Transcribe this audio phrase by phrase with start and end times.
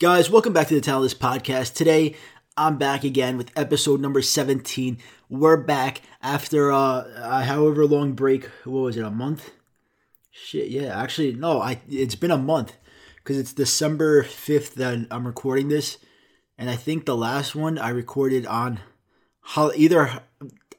[0.00, 1.74] Guys, welcome back to the Talentless Podcast.
[1.74, 2.16] Today,
[2.56, 4.96] I'm back again with episode number 17.
[5.28, 8.46] We're back after uh, a however long break.
[8.64, 9.50] What was it, a month?
[10.30, 10.98] Shit, yeah.
[10.98, 12.78] Actually, no, I it's been a month
[13.16, 15.98] because it's December 5th that I'm recording this.
[16.56, 18.80] And I think the last one I recorded on
[19.76, 20.22] either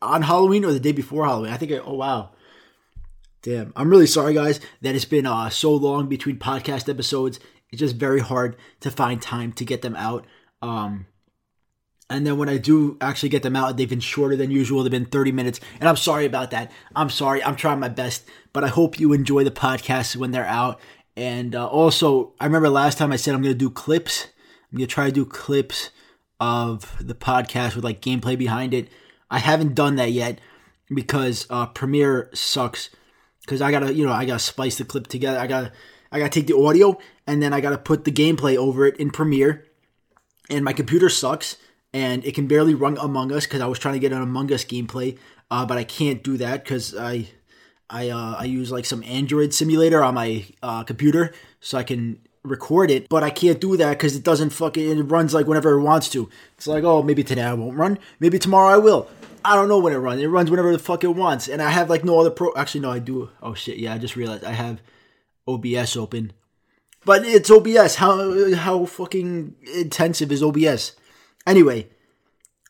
[0.01, 1.53] on Halloween or the day before Halloween.
[1.53, 2.31] I think, I, oh wow.
[3.43, 3.71] Damn.
[3.75, 7.39] I'm really sorry, guys, that it's been uh, so long between podcast episodes
[7.71, 10.25] it's just very hard to find time to get them out.
[10.61, 11.05] Um,
[12.09, 14.83] and then when I do actually get them out, they've been shorter than usual.
[14.83, 15.61] They've been 30 minutes.
[15.79, 16.69] And I'm sorry about that.
[16.93, 17.41] I'm sorry.
[17.41, 18.27] I'm trying my best.
[18.51, 20.81] But I hope you enjoy the podcast when they're out.
[21.15, 24.27] And uh, also, I remember last time I said I'm going to do clips.
[24.71, 25.91] I'm going to try to do clips
[26.41, 28.89] of the podcast with like gameplay behind it.
[29.29, 30.41] I haven't done that yet
[30.93, 32.89] because uh, Premiere sucks.
[33.41, 35.39] Because I got to, you know, I got to splice the clip together.
[35.39, 35.71] I got to
[36.11, 39.11] I gotta take the audio and then I gotta put the gameplay over it in
[39.11, 39.65] Premiere.
[40.49, 41.57] And my computer sucks
[41.93, 44.51] and it can barely run Among Us because I was trying to get an Among
[44.51, 45.17] Us gameplay,
[45.49, 47.27] uh, but I can't do that because I
[47.89, 52.19] I uh, I use like some Android simulator on my uh, computer so I can
[52.43, 55.71] record it, but I can't do that because it doesn't fucking it runs like whenever
[55.71, 56.29] it wants to.
[56.57, 59.09] It's like oh maybe today I won't run, maybe tomorrow I will.
[59.43, 60.21] I don't know when it runs.
[60.21, 62.53] It runs whenever the fuck it wants, and I have like no other pro.
[62.55, 63.29] Actually, no, I do.
[63.41, 64.81] Oh shit, yeah, I just realized I have
[65.47, 66.33] OBS open.
[67.03, 67.95] But it's OBS.
[67.95, 70.95] How how fucking intensive is OBS?
[71.47, 71.89] Anyway,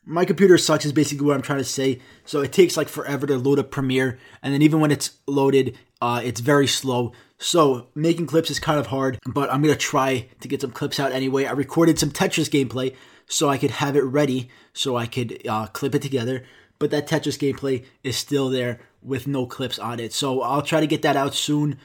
[0.06, 2.00] my computer sucks is basically what I'm trying to say.
[2.26, 5.78] So it takes like forever to load up Premiere, and then even when it's loaded,
[6.02, 7.12] uh, it's very slow.
[7.38, 11.00] So making clips is kind of hard, but I'm gonna try to get some clips
[11.00, 11.46] out anyway.
[11.46, 12.96] I recorded some Tetris gameplay
[13.28, 16.44] so I could have it ready, so I could uh, clip it together.
[16.80, 20.14] But that Tetris gameplay is still there with no clips on it.
[20.14, 21.78] So I'll try to get that out soon.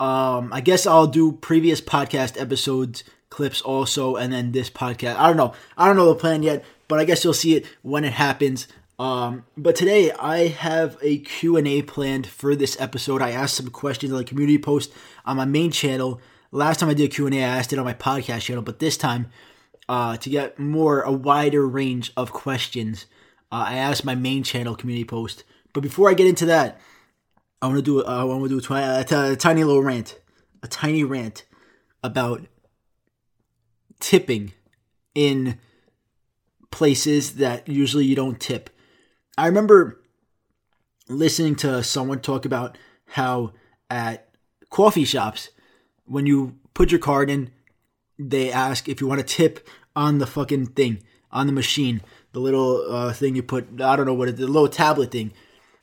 [0.00, 5.16] Um, I guess I'll do previous podcast episodes clips also, and then this podcast.
[5.16, 5.54] I don't know.
[5.78, 8.66] I don't know the plan yet, but I guess you'll see it when it happens.
[8.98, 13.22] Um, but today I have a Q&A planned for this episode.
[13.22, 14.92] I asked some questions on the community post
[15.24, 16.20] on my main channel.
[16.52, 18.96] Last time I did a Q&A, I asked it on my podcast channel, but this
[18.96, 19.30] time,
[19.88, 23.06] uh, to get more, a wider range of questions,
[23.50, 25.44] uh, I asked my main channel community post.
[25.72, 26.80] But before I get into that,
[27.62, 29.82] I want to do I want to do a, twi- a, t- a tiny little
[29.82, 30.18] rant,
[30.62, 31.44] a tiny rant
[32.02, 32.46] about
[34.00, 34.52] tipping
[35.14, 35.58] in
[36.70, 38.70] places that usually you don't tip.
[39.36, 40.00] I remember
[41.08, 43.52] listening to someone talk about how
[43.90, 44.28] at
[44.70, 45.50] coffee shops
[46.04, 47.50] when you put your card in
[48.18, 49.66] they ask if you want to tip
[49.96, 52.00] on the fucking thing on the machine
[52.32, 55.32] the little uh, thing you put i don't know what it the little tablet thing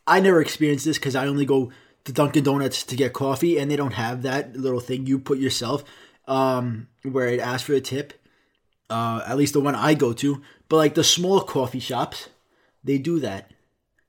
[0.07, 1.72] I never experienced this because I only go
[2.06, 5.38] to Dunkin' Donuts to get coffee, and they don't have that little thing you put
[5.38, 5.84] yourself
[6.28, 8.13] um, where it asks for a tip.
[8.90, 10.41] Uh, at least the one I go to.
[10.69, 12.29] But like the small coffee shops,
[12.84, 13.51] they do that.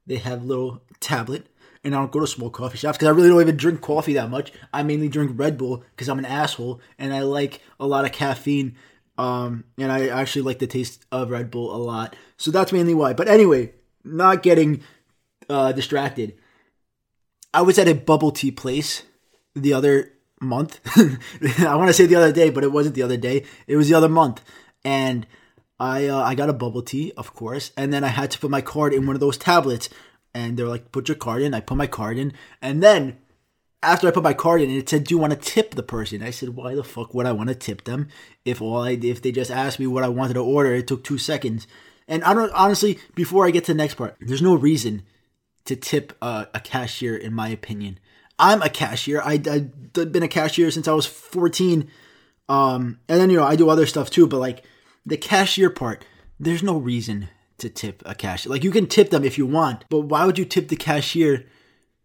[0.07, 1.47] They have little tablet,
[1.83, 4.15] and I don't go to small coffee shops because I really don't even drink coffee
[4.15, 4.53] that much.
[4.73, 8.13] I mainly drink Red Bull because I'm an asshole, and I like a lot of
[8.13, 8.77] caffeine.
[9.19, 12.15] Um, and I actually like the taste of Red Bull a lot.
[12.37, 13.15] So that's mainly why.
[13.15, 13.73] But anyway,
[14.05, 14.83] not getting
[15.49, 16.35] uh, distracted.
[17.53, 19.03] I was at a bubble tea place
[19.55, 20.81] the other month.
[21.61, 23.45] I want to say the other day, but it wasn't the other day.
[23.67, 24.43] It was the other month,
[24.85, 25.27] and
[25.81, 28.51] I uh, I got a bubble tea, of course, and then I had to put
[28.51, 29.89] my card in one of those tablets,
[30.35, 33.19] and they're like, "Put your card in." I put my card in, and then
[33.83, 36.23] after I put my card in, it said, "Do you want to tip the person?"
[36.23, 38.09] I said, "Why the fuck would I want to tip them
[38.45, 40.75] if all I if they just asked me what I wanted to order?
[40.75, 41.67] It took two seconds."
[42.07, 42.99] And I don't honestly.
[43.15, 45.03] Before I get to the next part, there's no reason
[45.69, 47.99] to tip a, cashier, in my opinion.
[48.39, 49.21] I'm a cashier.
[49.21, 51.91] I, I've been a cashier since I was 14.
[52.49, 54.65] Um, and then, you know, I do other stuff too, but like
[55.05, 56.05] the cashier part,
[56.41, 58.51] there's no reason to tip a cashier.
[58.51, 61.45] Like you can tip them if you want, but why would you tip the cashier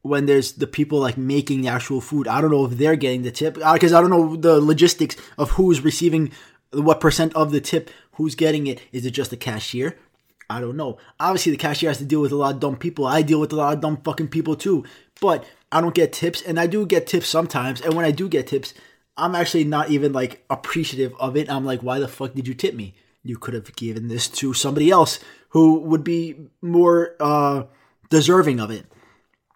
[0.01, 2.27] when there's the people like making the actual food?
[2.27, 5.15] I don't know if they're getting the tip because uh, I don't know the logistics
[5.37, 6.31] of who's receiving
[6.73, 8.81] what percent of the tip, who's getting it.
[8.91, 9.97] Is it just the cashier?
[10.53, 10.97] I don't know.
[11.19, 13.05] Obviously, the cashier has to deal with a lot of dumb people.
[13.05, 14.85] I deal with a lot of dumb fucking people too.
[15.19, 17.81] But I don't get tips, and I do get tips sometimes.
[17.81, 18.73] And when I do get tips,
[19.17, 21.49] I'm actually not even like appreciative of it.
[21.49, 22.95] I'm like, why the fuck did you tip me?
[23.23, 25.19] You could have given this to somebody else
[25.49, 27.63] who would be more uh,
[28.09, 28.85] deserving of it.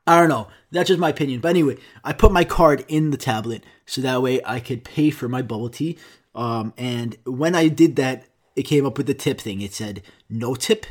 [0.06, 0.48] I don't know.
[0.72, 1.42] That's just my opinion.
[1.42, 5.10] But anyway, I put my card in the tablet so that way I could pay
[5.10, 5.98] for my bubble tea.
[6.34, 8.27] Um, and when I did that,
[8.58, 9.62] it came up with the tip thing.
[9.62, 10.86] It said no tip,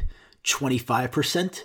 [0.45, 1.65] 25%.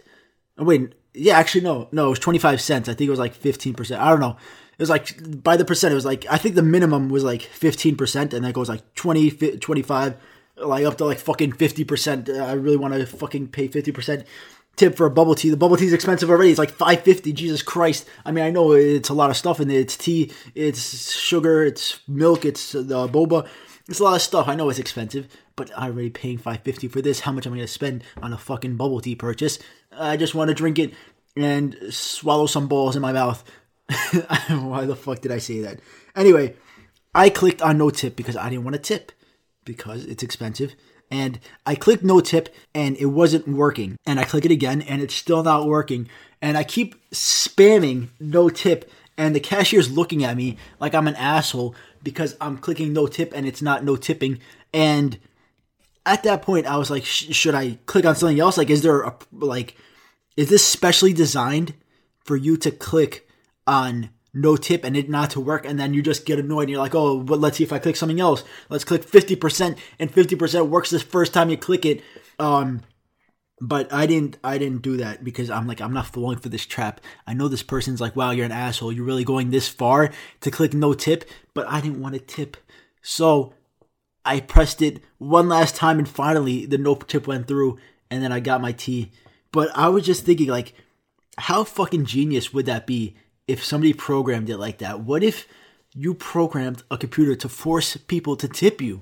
[0.57, 2.89] Oh, wait, Yeah, actually, no, no, it was 25 cents.
[2.89, 3.97] I think it was like 15%.
[3.97, 4.37] I don't know.
[4.73, 7.41] It was like, by the percent, it was like, I think the minimum was like
[7.41, 10.15] 15%, and that goes like 20, 25,
[10.57, 12.29] like up to like fucking 50%.
[12.29, 14.25] Uh, I really want to fucking pay 50%
[14.75, 15.49] tip for a bubble tea.
[15.49, 16.49] The bubble tea is expensive already.
[16.49, 17.33] It's like 550.
[17.33, 18.07] Jesus Christ.
[18.25, 19.75] I mean, I know it's a lot of stuff in it.
[19.77, 23.47] It's tea, it's sugar, it's milk, it's the boba.
[23.87, 24.47] It's a lot of stuff.
[24.47, 27.21] I know it's expensive, but I'm already paying 550 for this.
[27.21, 29.59] How much am I going to spend on a fucking bubble tea purchase?
[29.91, 30.93] I just want to drink it
[31.35, 33.43] and swallow some balls in my mouth.
[34.49, 35.79] Why the fuck did I say that?
[36.15, 36.55] Anyway,
[37.13, 39.11] I clicked on no tip because I didn't want to tip
[39.65, 40.75] because it's expensive.
[41.09, 43.97] And I clicked no tip and it wasn't working.
[44.05, 46.07] And I click it again and it's still not working.
[46.41, 51.15] And I keep spamming no tip and the cashier's looking at me like I'm an
[51.15, 54.39] asshole because I'm clicking no tip and it's not no tipping.
[54.73, 55.19] And
[56.05, 58.57] at that point, I was like, should I click on something else?
[58.57, 59.75] Like, is there a, like,
[60.37, 61.73] is this specially designed
[62.23, 63.27] for you to click
[63.67, 65.65] on no tip and it not to work?
[65.65, 67.79] And then you just get annoyed and you're like oh but let's see if i
[67.79, 68.43] click something else.
[68.69, 72.01] Let's click 50% and 50% works the first time you click it.
[72.39, 72.81] Um
[73.63, 76.65] but i didn't i didn't do that because i'm like i'm not falling for this
[76.65, 77.01] trap.
[77.27, 78.91] I know this person's like wow you're an asshole.
[78.91, 82.57] You're really going this far to click no tip but i didn't want to tip.
[83.01, 83.53] So
[84.25, 87.77] i pressed it one last time and finally the no tip went through
[88.09, 89.11] and then i got my tea
[89.51, 90.73] but i was just thinking like
[91.37, 93.15] how fucking genius would that be
[93.47, 95.01] if somebody programmed it like that?
[95.01, 95.47] What if
[95.93, 99.01] you programmed a computer to force people to tip you?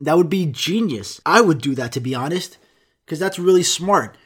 [0.00, 1.20] That would be genius.
[1.24, 2.58] I would do that to be honest,
[3.04, 4.16] because that's really smart.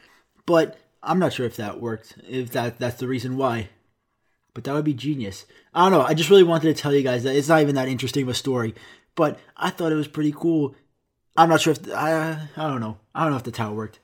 [0.45, 3.69] But I'm not sure if that worked, if that that's the reason why.
[4.53, 5.45] But that would be genius.
[5.73, 6.05] I don't know.
[6.05, 8.29] I just really wanted to tell you guys that it's not even that interesting of
[8.29, 8.73] a story,
[9.17, 10.75] but I thought it was pretty cool.
[11.35, 12.99] I'm not sure if I I don't know.
[13.13, 13.99] I don't know if that's how it worked.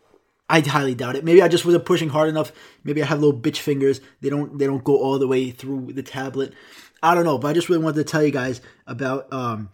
[0.50, 1.24] I highly doubt it.
[1.24, 2.52] Maybe I just wasn't pushing hard enough.
[2.84, 4.02] Maybe I have little bitch fingers.
[4.20, 6.54] They don't they don't go all the way through the tablet.
[7.02, 9.70] I don't know, but I just really wanted to tell you guys about um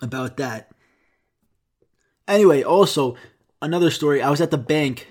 [0.00, 0.72] about that.
[2.26, 3.16] Anyway, also
[3.60, 4.22] another story.
[4.22, 5.06] I was at the bank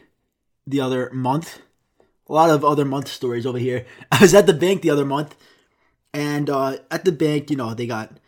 [0.66, 1.62] the other month.
[2.28, 3.86] A lot of other month stories over here.
[4.12, 5.36] I was at the bank the other month,
[6.14, 8.20] and uh, at the bank, you know, they got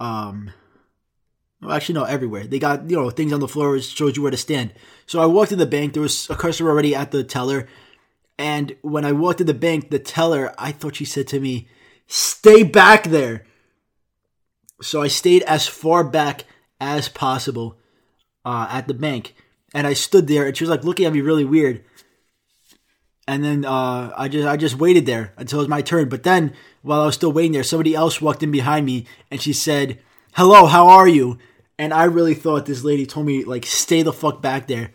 [0.00, 0.52] um
[1.60, 2.46] well, actually, no, everywhere.
[2.46, 4.72] They got, you know, things on the floor shows you where to stand.
[5.06, 5.92] So I walked to the bank.
[5.92, 7.66] There was a customer already at the teller.
[8.38, 11.68] And when I walked to the bank, the teller, I thought she said to me,
[12.06, 13.44] stay back there.
[14.80, 16.44] So I stayed as far back
[16.80, 17.76] as possible
[18.44, 19.34] uh, at the bank.
[19.74, 21.84] And I stood there and she was like looking at me really weird.
[23.26, 26.08] And then uh, I just I just waited there until it was my turn.
[26.08, 29.42] But then while I was still waiting there, somebody else walked in behind me and
[29.42, 29.98] she said,
[30.32, 31.38] hello, how are you?
[31.78, 34.90] And I really thought this lady told me, like, stay the fuck back there.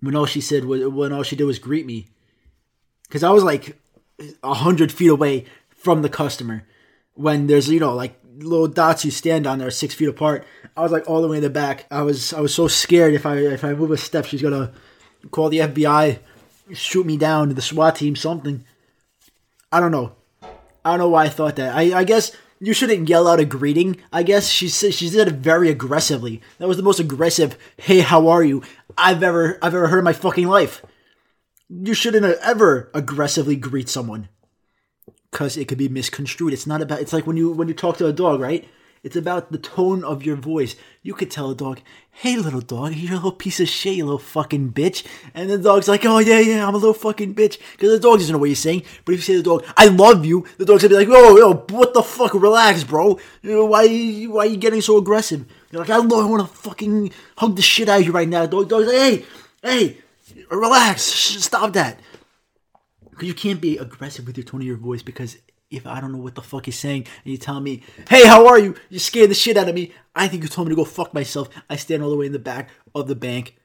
[0.00, 2.08] When all she said was, when all she did was greet me.
[3.04, 3.78] Because I was like
[4.42, 6.66] a hundred feet away from the customer.
[7.14, 10.46] When there's, you know, like little dots you stand on that are six feet apart.
[10.76, 11.86] I was like all the way in the back.
[11.90, 14.72] I was I was so scared if I if I move a step, she's gonna
[15.30, 16.18] call the FBI,
[16.72, 18.64] shoot me down, the SWAT team, something.
[19.70, 20.12] I don't know.
[20.84, 21.76] I don't know why I thought that.
[21.76, 22.32] I I guess
[22.62, 23.96] you shouldn't yell out a greeting.
[24.12, 26.40] I guess she said she did it very aggressively.
[26.58, 28.62] That was the most aggressive "Hey, how are you?"
[28.96, 30.80] I've ever I've ever heard in my fucking life.
[31.68, 34.28] You shouldn't ever aggressively greet someone,
[35.32, 36.52] cause it could be misconstrued.
[36.52, 37.00] It's not about.
[37.00, 38.68] It's like when you when you talk to a dog, right?
[39.02, 40.76] It's about the tone of your voice.
[41.02, 41.80] You could tell a dog,
[42.12, 45.04] hey, little dog, you're a little piece of shit, you little fucking bitch.
[45.34, 47.58] And the dog's like, oh, yeah, yeah, I'm a little fucking bitch.
[47.72, 48.84] Because the dog doesn't know what you're saying.
[49.04, 51.08] But if you say to the dog, I love you, the dog's gonna be like,
[51.10, 52.32] oh, yo, what the fuck?
[52.34, 53.18] Relax, bro.
[53.42, 55.46] Why, why are you getting so aggressive?
[55.72, 58.28] You're like, I love, I want to fucking hug the shit out of you right
[58.28, 58.42] now.
[58.42, 59.24] The dog, dog's like, hey,
[59.64, 59.98] hey,
[60.48, 61.98] relax, stop that.
[63.10, 65.38] Because you can't be aggressive with your tone of your voice because
[65.72, 68.46] if I don't know what the fuck you're saying and you tell me, hey, how
[68.46, 68.76] are you?
[68.90, 69.92] You scared the shit out of me.
[70.14, 71.48] I think you told me to go fuck myself.
[71.68, 73.56] I stand all the way in the back of the bank.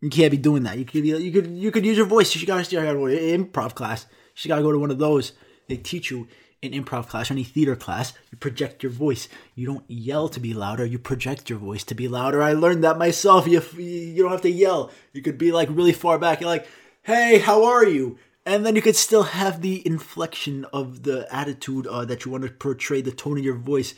[0.00, 0.78] You can't be doing that.
[0.78, 2.34] You could you could you could use your voice.
[2.36, 4.06] You gotta start to improv class.
[4.36, 5.32] You gotta go to one of those.
[5.68, 6.28] They teach you
[6.60, 8.12] in improv class or any theater class.
[8.30, 9.28] You project your voice.
[9.54, 10.84] You don't yell to be louder.
[10.84, 12.42] You project your voice to be louder.
[12.42, 13.46] I learned that myself.
[13.46, 14.90] You you don't have to yell.
[15.14, 16.40] You could be like really far back.
[16.40, 16.68] You're like,
[17.02, 18.18] hey, how are you?
[18.46, 22.44] And then you could still have the inflection of the attitude uh, that you want
[22.44, 23.94] to portray, the tone of your voice.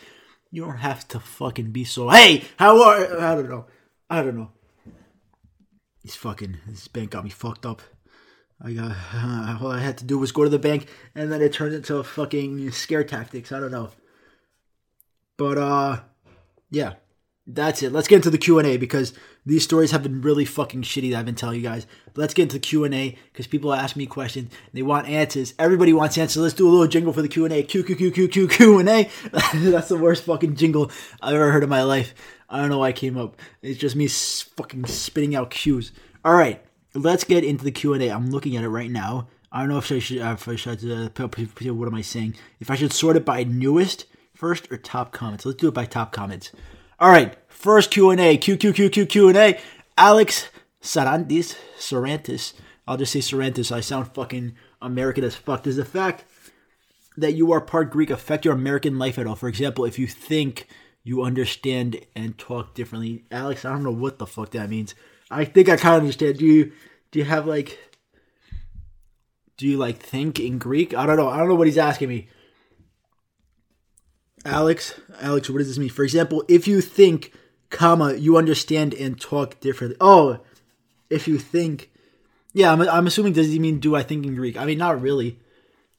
[0.51, 2.09] You don't have to fucking be so.
[2.09, 3.21] Hey, how are?
[3.21, 3.67] I don't know.
[4.09, 4.51] I don't know.
[6.03, 7.83] This fucking this bank got me fucked up.
[8.61, 11.43] I got uh, all I had to do was go to the bank, and then
[11.43, 13.53] it turned into fucking scare tactics.
[13.53, 13.91] I don't know.
[15.37, 16.01] But uh,
[16.71, 16.95] yeah,
[17.49, 17.93] that's it.
[17.93, 19.15] Let's get into the Q and A because
[19.47, 21.11] these stories have been really fucking shitty.
[21.11, 21.87] That I've been telling you guys.
[22.07, 24.53] But let's get into the Q and A because people ask me questions.
[24.75, 25.55] They want answers.
[25.59, 26.43] Everybody wants answers.
[26.43, 27.63] Let's do a little jingle for the Q and A.
[29.55, 30.91] That's the worst fucking jingle
[31.23, 32.15] I've ever heard in my life.
[32.51, 33.37] I don't know why I came up.
[33.63, 35.93] It's just me fucking spitting out cues.
[36.25, 36.63] All right,
[36.95, 38.11] let's get into the Q and A.
[38.11, 39.29] I'm looking at it right now.
[39.51, 40.19] I don't know if I should.
[40.19, 40.85] If I should.
[40.85, 41.09] Uh,
[41.73, 42.35] what am I saying?
[42.61, 45.47] If I should sort it by newest first or top comments.
[45.47, 46.53] Let's do it by top comments.
[47.01, 49.61] All right, first Q and A, Q Q Q Q Q and A.
[49.97, 50.49] Alex
[50.83, 52.55] Sarantis, Sarantis.
[52.89, 53.71] I'll just say Sarantis.
[53.71, 55.63] I sound fucking American as fuck.
[55.63, 56.25] Does the fact
[57.17, 59.37] that you are part Greek affect your American life at all?
[59.37, 60.67] For example, if you think
[61.05, 64.97] you understand and talk differently, Alex, I don't know what the fuck that means.
[65.31, 66.39] I think I kind of understand.
[66.39, 66.73] Do you
[67.13, 67.79] do you have like
[69.57, 70.95] do you like think in Greek?
[70.95, 71.29] I don't know.
[71.29, 72.29] I don't know what he's asking me.
[74.49, 75.89] Alex, Alex, what does this mean?
[75.89, 77.33] For example, if you think,
[77.71, 79.97] comma, you understand and talk differently.
[80.01, 80.41] Oh,
[81.11, 81.91] if you think,
[82.53, 84.57] yeah, I'm, I'm assuming does he mean do I think in Greek?
[84.57, 85.39] I mean, not really.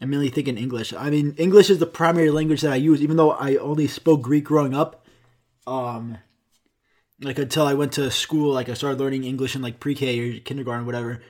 [0.01, 0.93] I mainly think in English.
[0.93, 4.21] I mean, English is the primary language that I use, even though I only spoke
[4.21, 5.05] Greek growing up.
[5.67, 6.17] Um,
[7.21, 10.39] like until I went to school, like I started learning English in like pre-K or
[10.39, 11.21] kindergarten, whatever.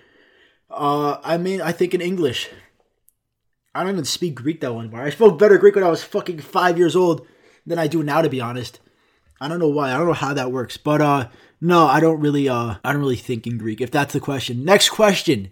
[0.69, 2.47] Uh, I mean, I think in English.
[3.73, 5.03] I don't even speak Greek that one bar.
[5.03, 7.25] I spoke better Greek when I was fucking five years old
[7.65, 8.79] than I do now, to be honest.
[9.39, 9.91] I don't know why.
[9.91, 11.29] I don't know how that works, but uh,
[11.61, 13.79] no, I don't really uh, I don't really think in Greek.
[13.79, 14.65] If that's the question.
[14.65, 15.51] Next question.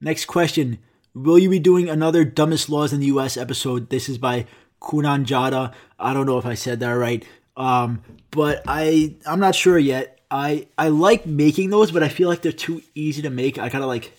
[0.00, 0.78] Next question.
[1.14, 3.36] Will you be doing another dumbest laws in the U.S.
[3.36, 3.90] episode?
[3.90, 4.46] This is by
[4.80, 5.72] Kunan Jada.
[5.98, 7.24] I don't know if I said that right.
[7.56, 10.20] Um, but I I'm not sure yet.
[10.30, 13.58] I I like making those, but I feel like they're too easy to make.
[13.58, 14.12] I gotta like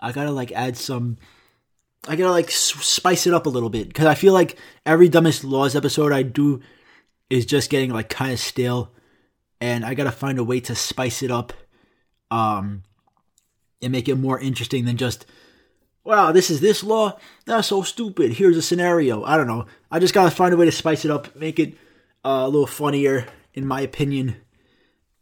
[0.00, 1.18] I gotta like add some
[2.08, 5.44] I gotta like spice it up a little bit because I feel like every dumbest
[5.44, 6.60] laws episode I do
[7.28, 8.92] is just getting like kind of stale,
[9.60, 11.52] and I gotta find a way to spice it up,
[12.30, 12.84] um,
[13.82, 15.26] and make it more interesting than just,
[16.04, 17.18] wow, this is this law.
[17.44, 18.34] That's so stupid.
[18.34, 19.24] Here's a scenario.
[19.24, 19.66] I don't know.
[19.90, 21.74] I just gotta find a way to spice it up, make it
[22.24, 24.36] uh, a little funnier, in my opinion.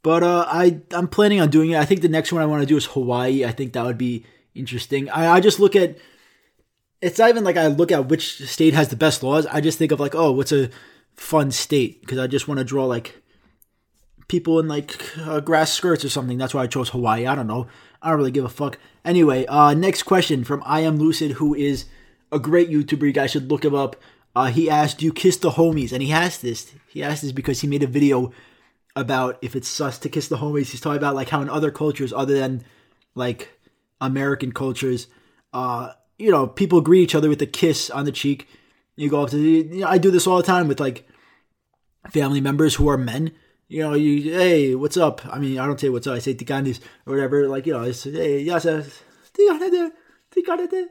[0.03, 1.79] But uh, I I'm planning on doing it.
[1.79, 3.47] I think the next one I want to do is Hawaii.
[3.47, 5.09] I think that would be interesting.
[5.09, 5.97] I, I just look at
[7.05, 9.45] it's not even like I look at which state has the best laws.
[9.47, 10.71] I just think of like, oh, what's a
[11.13, 12.01] fun state?
[12.01, 13.23] Because I just want to draw like
[14.27, 16.39] people in like uh, grass skirts or something.
[16.39, 17.27] That's why I chose Hawaii.
[17.27, 17.67] I don't know.
[18.01, 18.79] I don't really give a fuck.
[19.05, 21.85] Anyway, uh, next question from I am Lucid, who is
[22.33, 23.03] a great YouTuber.
[23.03, 23.97] You guys should look him up.
[24.35, 26.73] Uh, he asked, "Do you kiss the homies?" And he asked this.
[26.89, 28.33] He asked this because he made a video
[28.97, 30.71] about if it's sus to kiss the homies.
[30.71, 32.65] He's talking about like how in other cultures, other than
[33.15, 33.51] like
[34.01, 35.07] American cultures,
[35.53, 38.49] uh, you know, people greet each other with a kiss on the cheek.
[38.97, 41.09] You go up to, the, you know, I do this all the time with like
[42.11, 43.33] family members who are men.
[43.69, 45.23] You know, you, hey, what's up?
[45.27, 46.15] I mean, I don't say what's up.
[46.15, 47.49] I say tiganis or whatever.
[47.49, 49.91] Like, you know, it's, hey, yes, tiganete,
[50.31, 50.87] tiganete.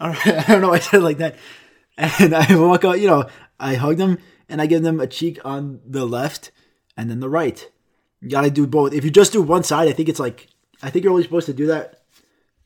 [0.00, 0.68] I don't know.
[0.68, 1.36] Why I said like that.
[1.96, 3.28] And I walk out, you know,
[3.58, 6.52] I hug them and I give them a cheek on the left
[6.96, 7.68] and then the right.
[8.20, 8.92] You gotta do both.
[8.94, 10.48] If you just do one side, I think it's like,
[10.82, 12.02] I think you're only supposed to do that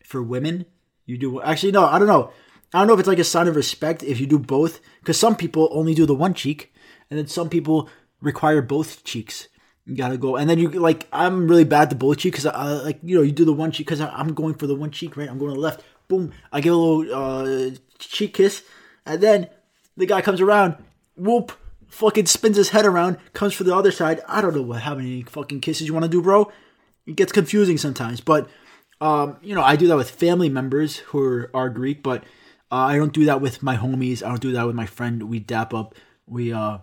[0.05, 0.67] for women
[1.13, 2.33] you do actually no, I don't know.
[2.73, 5.19] I don't know if it's like a sign of respect if you do both, because
[5.19, 6.73] some people only do the one cheek,
[7.11, 7.91] and then some people
[8.23, 9.49] require both cheeks.
[9.85, 11.07] You gotta go, and then you like.
[11.13, 13.73] I'm really bad to both cheek because I like you know you do the one
[13.73, 15.29] cheek because I'm going for the one cheek right.
[15.29, 15.83] I'm going to the left.
[16.09, 16.33] Boom!
[16.51, 18.63] I give a little uh, cheek kiss,
[19.05, 19.51] and then
[19.97, 20.77] the guy comes around.
[21.17, 21.53] Whoop!
[21.89, 24.21] Fucking spins his head around, comes for the other side.
[24.27, 26.51] I don't know what how many fucking kisses you want to do, bro.
[27.05, 28.49] It gets confusing sometimes, but
[29.03, 32.23] um, you know, I do that with family members who are, are Greek, but
[32.71, 34.23] uh, I don't do that with my homies.
[34.23, 35.25] I don't do that with my friend.
[35.25, 35.97] We dap up.
[36.25, 36.79] We uh,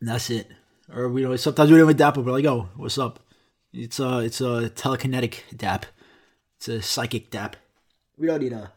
[0.00, 0.48] that's it.
[0.94, 2.24] Or we know sometimes we don't even dap up.
[2.24, 3.18] We're like, oh, what's up?
[3.72, 5.86] It's a it's a telekinetic dap.
[6.58, 7.56] It's a psychic dap.
[8.16, 8.72] We don't need a.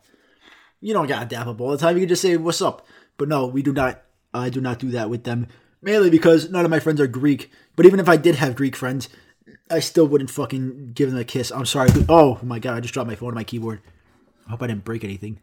[0.82, 1.96] You don't gotta dap up all the time.
[1.96, 2.88] You can just say what's up.
[3.18, 4.02] But no, we do not.
[4.34, 5.48] I do not do that with them.
[5.80, 7.52] Mainly because none of my friends are Greek.
[7.76, 9.10] But even if I did have Greek friends,
[9.70, 11.52] I still wouldn't fucking give them a kiss.
[11.52, 11.90] I'm sorry.
[12.10, 13.82] Oh my god, I just dropped my phone on my keyboard.
[14.48, 15.40] I hope I didn't break anything.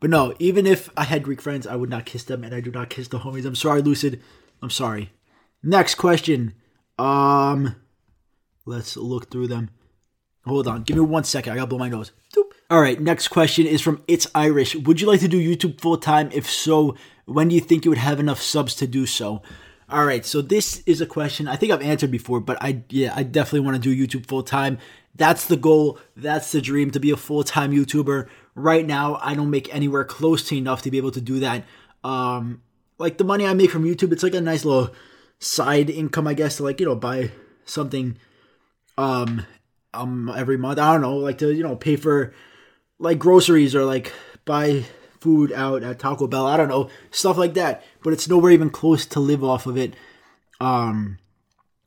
[0.00, 2.60] But no, even if I had Greek friends, I would not kiss them, and I
[2.60, 3.44] do not kiss the homies.
[3.44, 4.22] I'm sorry, Lucid.
[4.62, 5.10] I'm sorry.
[5.62, 6.54] Next question.
[6.98, 7.76] Um,
[8.64, 9.70] let's look through them.
[10.44, 11.52] Hold on, give me one second.
[11.52, 12.12] I gotta blow my nose.
[12.34, 12.52] Doop.
[12.70, 14.74] All right, next question is from It's Irish.
[14.74, 16.30] Would you like to do YouTube full time?
[16.32, 16.96] If so,
[17.26, 19.42] when do you think you would have enough subs to do so?
[19.90, 23.14] All right, so this is a question I think I've answered before, but I yeah,
[23.16, 24.78] I definitely want to do YouTube full time.
[25.14, 25.98] That's the goal.
[26.14, 28.28] That's the dream to be a full time YouTuber.
[28.54, 31.64] Right now, I don't make anywhere close to enough to be able to do that.
[32.04, 32.60] Um,
[32.98, 34.94] like the money I make from YouTube, it's like a nice little
[35.38, 37.30] side income, I guess, to like you know buy
[37.64, 38.18] something
[38.98, 39.46] um
[39.94, 40.78] um every month.
[40.78, 42.34] I don't know, like to you know pay for
[42.98, 44.12] like groceries or like
[44.44, 44.84] buy
[45.28, 46.46] food out at Taco Bell.
[46.46, 49.76] I don't know stuff like that, but it's nowhere even close to live off of
[49.76, 49.92] it.
[50.58, 51.18] Um,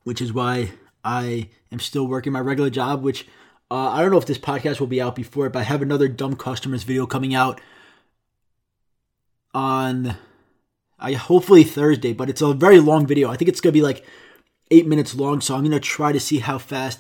[0.04, 3.02] which is why I am still working my regular job.
[3.02, 3.28] Which
[3.72, 5.82] uh, I don't know if this podcast will be out before it, but I have
[5.82, 7.60] another dumb customers video coming out
[9.56, 10.18] on
[11.00, 13.32] I hopefully Thursday, but it's a very long video.
[13.32, 14.06] I think it's gonna be like
[14.70, 17.00] eight minutes long, so I'm gonna try to see how fast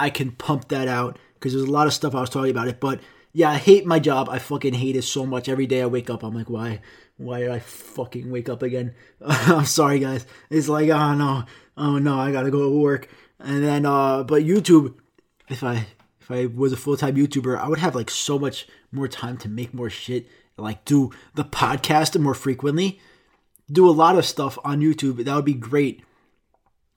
[0.00, 2.66] I can pump that out because there's a lot of stuff I was talking about
[2.66, 2.80] it.
[2.80, 2.98] But
[3.36, 4.30] yeah, I hate my job.
[4.30, 5.46] I fucking hate it so much.
[5.46, 6.80] Every day I wake up, I'm like, why?
[7.18, 8.94] Why did I fucking wake up again?
[9.26, 10.24] I'm sorry, guys.
[10.48, 11.44] It's like, oh no,
[11.76, 13.08] oh no, I gotta go to work.
[13.38, 14.94] And then, uh, but YouTube,
[15.50, 15.86] if I
[16.18, 19.36] if I was a full time YouTuber, I would have like so much more time
[19.38, 20.26] to make more shit,
[20.56, 22.98] like do the podcast more frequently
[23.70, 25.24] do a lot of stuff on YouTube.
[25.24, 26.02] That would be great.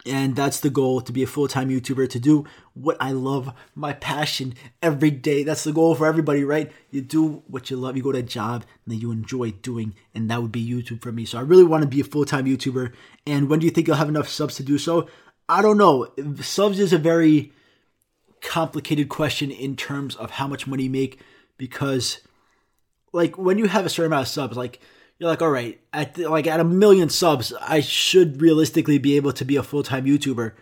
[0.09, 3.53] And that's the goal to be a full time YouTuber, to do what I love,
[3.75, 5.43] my passion every day.
[5.43, 6.71] That's the goal for everybody, right?
[6.89, 10.29] You do what you love, you go to a job that you enjoy doing, and
[10.31, 11.25] that would be YouTube for me.
[11.25, 12.91] So I really want to be a full time YouTuber.
[13.27, 15.07] And when do you think you'll have enough subs to do so?
[15.47, 16.07] I don't know.
[16.41, 17.53] Subs is a very
[18.41, 21.19] complicated question in terms of how much money you make
[21.57, 22.21] because,
[23.13, 24.79] like, when you have a certain amount of subs, like,
[25.19, 29.33] you're like, all right, at like at a million subs, I should realistically be able
[29.33, 30.53] to be a full time YouTuber,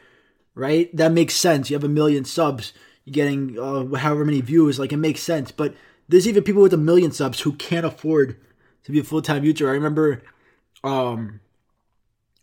[0.56, 0.96] right?
[0.96, 1.70] That makes sense.
[1.70, 2.74] You have a million subs,
[3.06, 5.52] you're getting uh, however many views, like it makes sense.
[5.52, 5.76] But
[6.10, 8.40] there's even people with a million subs who can't afford
[8.84, 9.70] to be a full time YouTuber.
[9.70, 10.24] I remember,
[10.84, 11.40] um,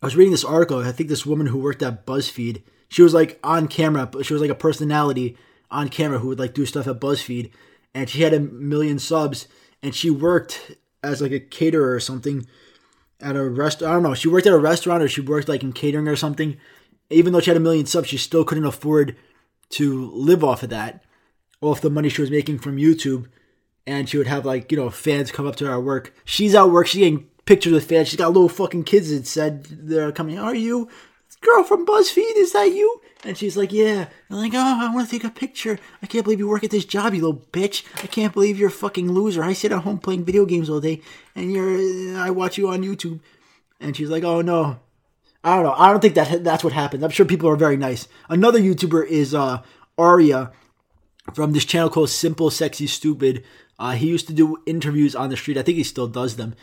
[0.01, 0.79] I was reading this article.
[0.79, 4.33] I think this woman who worked at BuzzFeed, she was like on camera, but she
[4.33, 5.37] was like a personality
[5.69, 7.51] on camera who would like do stuff at BuzzFeed,
[7.93, 9.49] and she had a million subs,
[9.83, 12.45] and she worked as like a caterer or something
[13.21, 13.81] at a rest.
[13.81, 14.13] I don't know.
[14.13, 16.57] She worked at a restaurant or she worked like in catering or something.
[17.09, 19.15] Even though she had a million subs, she still couldn't afford
[19.69, 21.03] to live off of that,
[21.61, 23.27] off the money she was making from YouTube.
[23.87, 26.13] And she would have like you know fans come up to her at work.
[26.25, 26.87] She's at work.
[26.87, 28.07] She's getting pictures with fans.
[28.07, 30.39] She's got little fucking kids that said they're coming.
[30.39, 30.89] Are you
[31.45, 32.35] girl from BuzzFeed?
[32.35, 33.01] Is that you?
[33.23, 34.07] And she's like, yeah.
[34.29, 35.79] I'm like, oh, I want to take a picture.
[36.01, 37.83] I can't believe you work at this job, you little bitch.
[38.03, 39.43] I can't believe you're a fucking loser.
[39.43, 41.01] I sit at home playing video games all day,
[41.35, 43.19] and you're, I watch you on YouTube.
[43.79, 44.79] And she's like, oh no.
[45.43, 45.75] I don't know.
[45.77, 47.03] I don't think that that's what happened.
[47.03, 48.07] I'm sure people are very nice.
[48.29, 49.61] Another YouTuber is uh,
[49.95, 50.51] Aria
[51.33, 53.43] from this channel called Simple Sexy Stupid.
[53.77, 55.57] Uh, he used to do interviews on the street.
[55.57, 56.55] I think he still does them.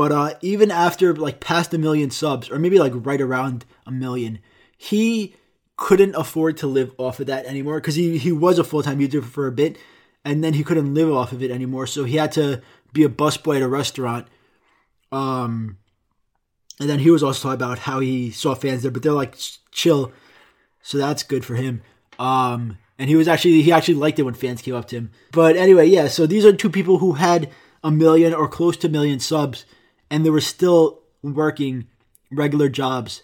[0.00, 3.90] But uh, even after like past a million subs, or maybe like right around a
[3.90, 4.38] million,
[4.78, 5.36] he
[5.76, 8.98] couldn't afford to live off of that anymore because he, he was a full time
[8.98, 9.76] YouTuber for a bit
[10.24, 11.86] and then he couldn't live off of it anymore.
[11.86, 12.62] So he had to
[12.94, 14.26] be a busboy at a restaurant.
[15.12, 15.76] Um,
[16.80, 19.36] and then he was also talking about how he saw fans there, but they're like
[19.70, 20.12] chill.
[20.80, 21.82] So that's good for him.
[22.18, 25.10] Um, and he was actually, he actually liked it when fans came up to him.
[25.30, 27.50] But anyway, yeah, so these are two people who had
[27.84, 29.66] a million or close to a million subs
[30.10, 31.86] and they were still working
[32.30, 33.22] regular jobs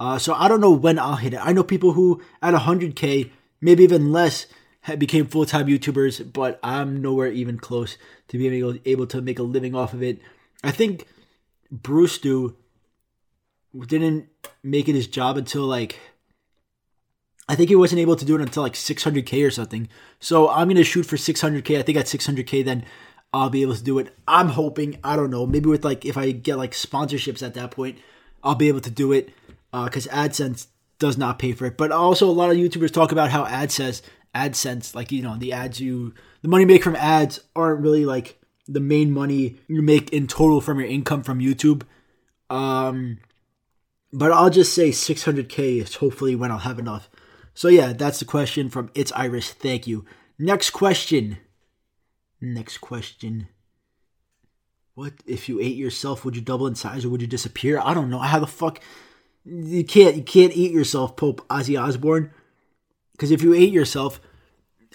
[0.00, 1.40] uh, so I don't know when I'll hit it.
[1.46, 4.46] I know people who at 100k, maybe even less,
[4.98, 9.38] became full time YouTubers, but I'm nowhere even close to being able, able to make
[9.38, 10.18] a living off of it.
[10.64, 11.06] I think
[11.72, 12.56] Brewstew
[13.86, 14.26] didn't
[14.62, 16.00] make it his job until like
[17.46, 19.88] I think he wasn't able to do it until like 600k or something.
[20.18, 21.78] So I'm gonna shoot for 600k.
[21.78, 22.86] I think at 600k then
[23.32, 24.14] I'll be able to do it.
[24.26, 24.98] I'm hoping.
[25.04, 25.46] I don't know.
[25.46, 27.98] Maybe with like if I get like sponsorships at that point,
[28.42, 29.30] I'll be able to do it
[29.72, 30.66] because uh, AdSense
[30.98, 31.76] does not pay for it.
[31.76, 34.02] But also, a lot of YouTubers talk about how AdSense,
[34.34, 38.04] AdSense, like you know, the ads you, the money you make from ads aren't really
[38.04, 41.82] like the main money you make in total from your income from YouTube.
[42.48, 43.18] Um,
[44.12, 47.08] but I'll just say 600k is hopefully when I'll have enough.
[47.54, 49.52] So yeah, that's the question from It's Iris.
[49.52, 50.04] Thank you.
[50.38, 51.38] Next question.
[52.40, 53.48] Next question.
[54.94, 56.24] What if you ate yourself?
[56.24, 57.80] Would you double in size or would you disappear?
[57.82, 58.18] I don't know.
[58.18, 58.80] How the fuck?
[59.44, 62.30] you can't you can't eat yourself, Pope Ozzy Osbourne,
[63.12, 64.20] because if you ate yourself,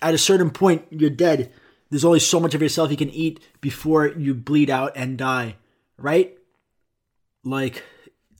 [0.02, 1.52] at a certain point you're dead.
[1.92, 5.56] There's only so much of yourself you can eat before you bleed out and die,
[5.98, 6.36] right?
[7.44, 7.84] Like,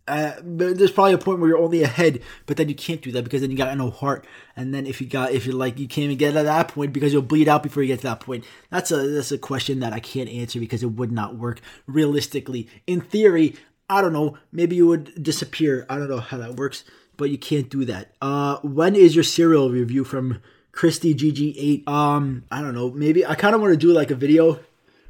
[0.08, 3.24] uh, there's probably a point where you're only ahead, but then you can't do that
[3.24, 5.88] because then you got no heart, and then if you got if you're like you
[5.88, 8.20] can't even get to that point because you'll bleed out before you get to that
[8.20, 8.46] point.
[8.70, 12.70] That's a that's a question that I can't answer because it would not work realistically.
[12.86, 13.56] In theory,
[13.90, 15.86] I don't know, maybe you would disappear.
[15.90, 16.84] I don't know how that works,
[17.18, 18.14] but you can't do that.
[18.22, 20.40] Uh, when is your cereal review from
[20.72, 21.88] Christy GG8?
[21.88, 22.92] Um, I don't know.
[22.92, 24.60] Maybe I kind of want to do like a video,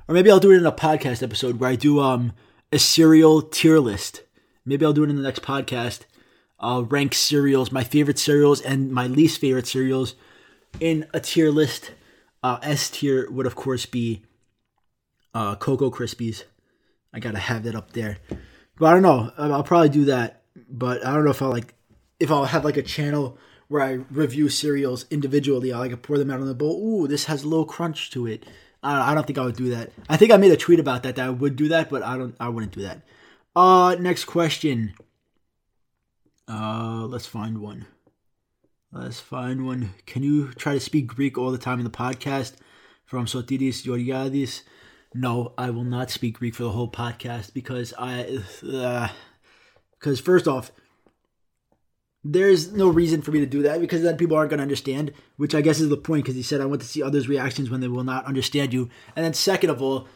[0.08, 2.31] or maybe I'll do it in a podcast episode where I do um
[2.71, 4.21] a cereal tier list.
[4.65, 6.01] Maybe I'll do it in the next podcast.
[6.60, 10.15] uh, rank cereals, my favorite cereals and my least favorite cereals
[10.80, 11.91] in a tier list.
[12.43, 14.23] Uh, S tier would of course be
[15.34, 16.43] uh, Cocoa Krispies.
[17.13, 18.17] I gotta have that up there.
[18.78, 19.32] But I don't know.
[19.38, 20.43] I'll probably do that.
[20.69, 21.73] But I don't know if I'll like
[22.19, 25.73] if I'll have like a channel where I review cereals individually.
[25.73, 26.82] I like pour them out on the bowl.
[26.82, 28.45] Ooh, this has a little crunch to it.
[28.84, 29.91] I don't think I would do that.
[30.08, 32.17] I think I made a tweet about that that I would do that, but I
[32.17, 32.36] don't.
[32.39, 33.01] I wouldn't do that.
[33.56, 34.94] Uh, next question.
[36.48, 37.86] Uh, let's find one.
[38.91, 39.94] Let's find one.
[40.06, 42.54] Can you try to speak Greek all the time in the podcast?
[43.06, 44.63] From Sotiris Georgiadis.
[45.13, 49.10] No, I will not speak Greek for the whole podcast because I, uh,
[49.98, 50.72] because first off,
[52.24, 55.13] there's no reason for me to do that because then people aren't going to understand,
[55.38, 57.70] which I guess is the point because he said I want to see others' reactions
[57.70, 58.89] when they will not understand you.
[59.15, 60.08] And then second of all,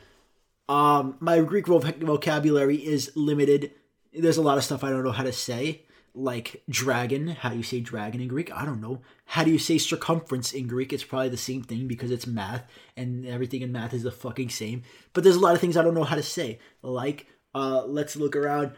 [0.69, 3.71] um, my Greek vocabulary is limited.
[4.13, 7.27] There's a lot of stuff I don't know how to say like dragon.
[7.27, 8.51] How do you say dragon in Greek?
[8.53, 9.01] I don't know.
[9.25, 10.93] How do you say circumference in Greek?
[10.93, 14.49] It's probably the same thing because it's math and everything in math is the fucking
[14.49, 14.83] same.
[15.13, 16.59] But there's a lot of things I don't know how to say.
[16.81, 18.73] Like, uh, let's look around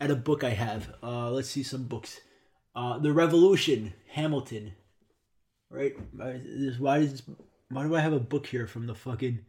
[0.00, 0.94] at a book I have.
[1.02, 2.20] Uh, let's see some books.
[2.74, 4.72] Uh, the Revolution, Hamilton.
[5.70, 5.94] Right?
[6.12, 6.40] Why
[6.98, 7.22] does
[7.68, 9.40] why do I have a book here from the fucking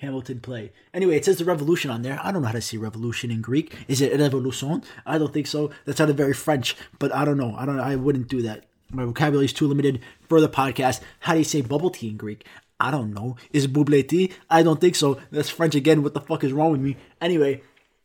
[0.00, 0.72] Hamilton play.
[0.94, 2.18] Anyway, it says the revolution on there.
[2.22, 3.74] I don't know how to say revolution in Greek.
[3.86, 4.82] Is it revolution?
[5.04, 5.70] I don't think so.
[5.84, 7.54] That sounded very French, but I don't know.
[7.56, 7.78] I don't.
[7.78, 8.64] I wouldn't do that.
[8.90, 11.00] My vocabulary is too limited for the podcast.
[11.20, 12.46] How do you say bubble tea in Greek?
[12.80, 13.36] I don't know.
[13.52, 14.32] Is bubble tea?
[14.48, 15.20] I don't think so.
[15.30, 16.02] That's French again.
[16.02, 16.96] What the fuck is wrong with me?
[17.20, 17.62] Anyway,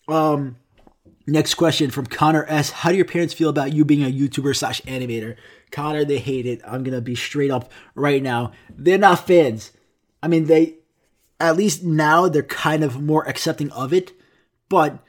[0.09, 0.57] um,
[1.25, 2.71] next question from Connor S.
[2.71, 5.37] How do your parents feel about you being a YouTuber slash animator?
[5.71, 6.61] Connor, they hate it.
[6.67, 8.51] I'm gonna be straight up right now.
[8.69, 9.71] They're not fans.
[10.21, 10.75] I mean, they
[11.39, 14.13] at least now they're kind of more accepting of it,
[14.69, 14.99] but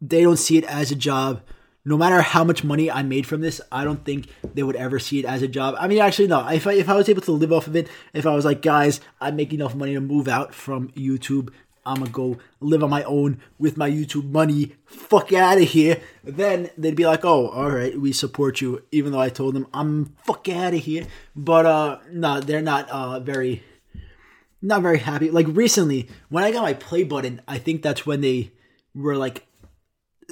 [0.00, 1.42] they don't see it as a job.
[1.84, 4.98] No matter how much money I made from this, I don't think they would ever
[4.98, 5.76] see it as a job.
[5.78, 6.46] I mean, actually, no.
[6.48, 8.60] If I, if I was able to live off of it, if I was like,
[8.60, 11.50] guys, I'm making enough money to move out from YouTube,
[11.86, 16.00] I'm gonna go live on my own with my YouTube money, fuck out of here,
[16.24, 19.68] then they'd be like, oh, all right, we support you, even though I told them
[19.72, 21.06] I'm fuck out of here.
[21.36, 23.62] But uh, no, they're not uh very
[24.66, 25.30] not very happy.
[25.30, 28.50] Like recently, when I got my play button, I think that's when they
[28.94, 29.46] were like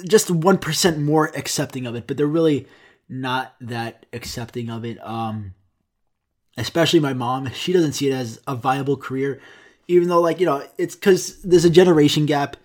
[0.07, 2.67] just 1% more accepting of it, but they're really
[3.07, 4.97] not that accepting of it.
[5.05, 5.53] Um
[6.57, 9.41] especially my mom, she doesn't see it as a viable career
[9.87, 12.57] even though like, you know, it's cuz there's a generation gap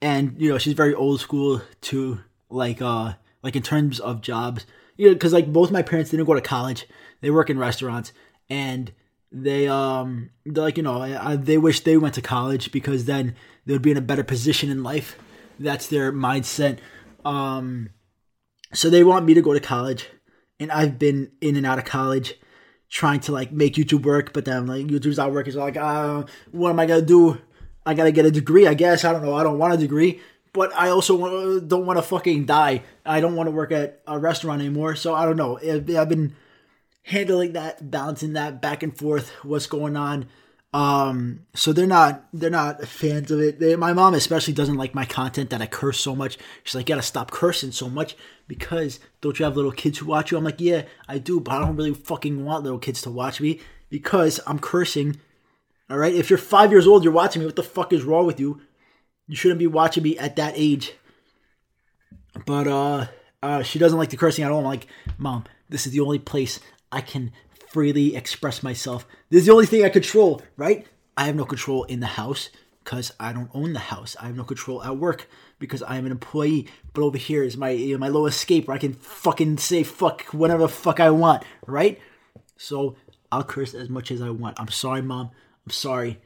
[0.00, 4.66] and you know, she's very old school to like uh like in terms of jobs.
[4.96, 6.86] You know, cuz like both my parents didn't go to college.
[7.20, 8.12] They work in restaurants
[8.48, 8.92] and
[9.42, 13.34] they um they're like you know I, they wish they went to college because then
[13.64, 15.16] they would be in a better position in life.
[15.58, 16.78] That's their mindset.
[17.24, 17.90] Um
[18.72, 20.08] so they want me to go to college
[20.58, 22.34] and i've been in and out of college
[22.88, 26.24] trying to like make youtube work but then like youtube's not working so like uh
[26.52, 27.38] what am i gonna do?
[27.84, 29.04] I gotta get a degree i guess.
[29.04, 29.34] I don't know.
[29.34, 30.20] I don't want a degree
[30.52, 32.82] but i also don't want to fucking die.
[33.04, 35.58] I don't want to work at a restaurant anymore so i don't know.
[35.58, 36.34] I've been
[37.06, 40.26] handling that, balancing that back and forth, what's going on.
[40.74, 43.58] Um, so they're not they're not fans of it.
[43.58, 46.36] They, my mom especially doesn't like my content that I curse so much.
[46.64, 48.16] She's like, "Gotta stop cursing so much
[48.46, 51.52] because don't you have little kids who watch you?" I'm like, "Yeah, I do, but
[51.52, 55.18] I don't really fucking want little kids to watch me because I'm cursing."
[55.88, 57.46] All right, if you're five years old, you're watching me.
[57.46, 58.60] What the fuck is wrong with you?
[59.28, 60.92] You shouldn't be watching me at that age.
[62.44, 63.06] But uh,
[63.42, 64.58] uh she doesn't like the cursing at all.
[64.58, 67.32] I'm like, "Mom, this is the only place I can
[67.70, 69.06] freely express myself.
[69.30, 70.86] This is the only thing I control, right?
[71.16, 72.50] I have no control in the house
[72.84, 74.16] because I don't own the house.
[74.20, 76.68] I have no control at work because I am an employee.
[76.92, 79.82] But over here is my you know, my low escape where I can fucking say
[79.82, 82.00] fuck whatever the fuck I want, right?
[82.56, 82.96] So
[83.32, 84.60] I'll curse as much as I want.
[84.60, 85.30] I'm sorry, mom.
[85.66, 86.20] I'm sorry.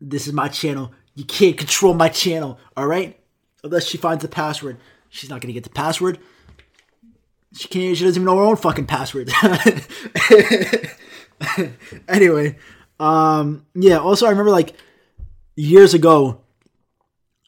[0.00, 0.92] This is my channel.
[1.14, 3.18] You can't control my channel, all right?
[3.62, 4.78] Unless she finds the password.
[5.08, 6.18] She's not gonna get the password.
[7.54, 7.96] She can't.
[7.96, 9.30] She doesn't even know her own fucking password.
[12.08, 12.58] anyway,
[13.00, 13.98] um, yeah.
[13.98, 14.74] Also, I remember like
[15.56, 16.42] years ago,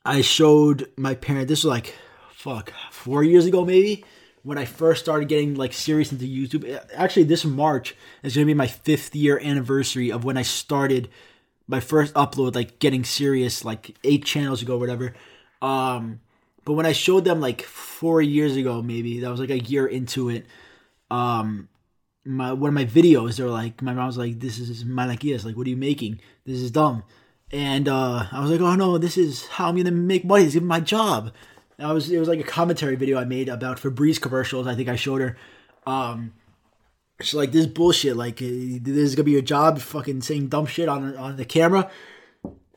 [0.05, 1.49] I showed my parent.
[1.49, 1.95] This was like
[2.33, 4.05] fuck four years ago, maybe
[4.43, 6.81] when I first started getting like serious into YouTube.
[6.95, 11.09] Actually, this March is gonna be my fifth year anniversary of when I started
[11.69, 15.15] my first upload, like getting serious, like eight channels ago, whatever.
[15.63, 16.21] Um,
[16.71, 19.89] but when I showed them like four years ago, maybe that was like a year
[19.89, 20.47] into it.
[21.11, 21.69] Um,
[22.25, 25.05] my one of my videos, they were like, my mom was like, "This is my
[25.05, 25.25] like
[25.57, 26.21] what are you making?
[26.47, 27.03] This is dumb."
[27.51, 30.45] And uh, I was like, "Oh no, this is how I'm gonna make money.
[30.45, 31.33] This is my job."
[31.77, 34.69] I was it was like a commentary video I made about Febreze commercials.
[34.69, 35.37] I think I showed her.
[35.89, 36.35] Um,
[37.21, 38.17] she's like, "This bullshit.
[38.17, 38.47] Like, uh,
[38.81, 41.91] this is gonna be your job, fucking saying dumb shit on on the camera."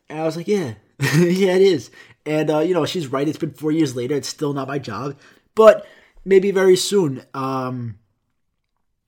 [0.10, 0.74] And I was like, "Yeah,
[1.16, 1.92] yeah, it is."
[2.26, 3.28] And uh, you know, she's right.
[3.28, 4.16] It's been four years later.
[4.16, 5.18] It's still not my job,
[5.56, 5.86] but
[6.24, 7.24] maybe very soon.
[7.34, 8.00] Um,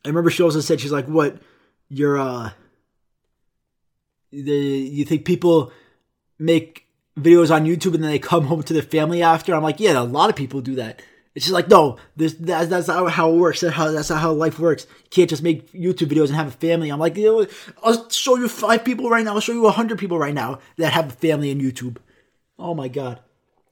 [0.04, 1.38] I remember she also said she's like, "What?
[1.88, 2.51] You're uh,
[4.32, 5.71] the you think people
[6.38, 9.80] make videos on YouTube and then they come home to their family after?" I'm like,
[9.80, 11.01] "Yeah, a lot of people do that."
[11.36, 13.62] It's just like no, this that's, that's not how it works.
[13.62, 14.88] That's how that's not how life works.
[15.04, 16.89] You can't just make YouTube videos and have a family.
[16.89, 17.17] I'm like,
[17.84, 19.34] I'll show you five people right now.
[19.34, 21.97] I'll show you a hundred people right now that have a family in YouTube.
[22.57, 23.19] Oh my god.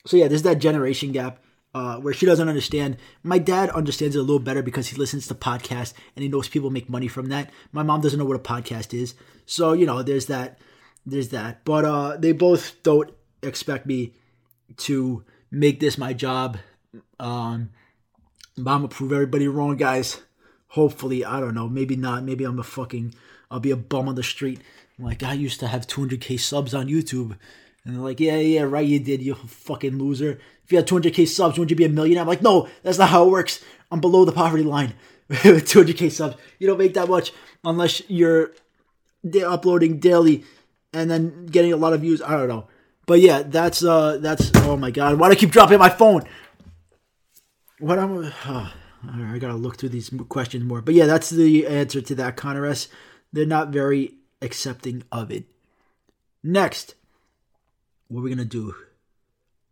[0.05, 1.39] So yeah, there's that generation gap
[1.73, 2.97] uh, where she doesn't understand.
[3.23, 6.47] My dad understands it a little better because he listens to podcasts and he knows
[6.47, 7.51] people make money from that.
[7.71, 9.15] My mom doesn't know what a podcast is,
[9.45, 10.59] so you know, there's that.
[11.05, 11.65] There's that.
[11.65, 14.13] But uh, they both don't expect me
[14.77, 16.57] to make this my job
[17.19, 17.69] um,
[18.61, 20.21] gonna prove everybody wrong, guys.
[20.69, 21.69] Hopefully, I don't know.
[21.69, 22.23] Maybe not.
[22.23, 23.13] Maybe I'm a fucking.
[23.49, 24.61] I'll be a bum on the street.
[24.97, 27.37] Like I used to have 200k subs on YouTube,
[27.85, 30.39] and they're like, yeah, yeah, right, you did, you fucking loser.
[30.63, 32.21] If you had 200k subs, wouldn't you be a millionaire?
[32.21, 33.63] I'm like, no, that's not how it works.
[33.91, 34.93] I'm below the poverty line
[35.27, 36.37] with 200k subs.
[36.59, 38.51] You don't make that much unless you're
[39.45, 40.45] uploading daily
[40.93, 42.21] and then getting a lot of views.
[42.21, 42.67] I don't know.
[43.05, 46.23] But yeah, that's uh that's oh my god, why do I keep dropping my phone?
[47.83, 48.73] what I'm, oh,
[49.11, 50.81] I gotta look through these questions more.
[50.81, 52.87] But yeah, that's the answer to that, Connor S.
[53.31, 55.45] They're not very accepting of it.
[56.43, 56.95] Next,
[58.07, 58.75] what are we gonna do?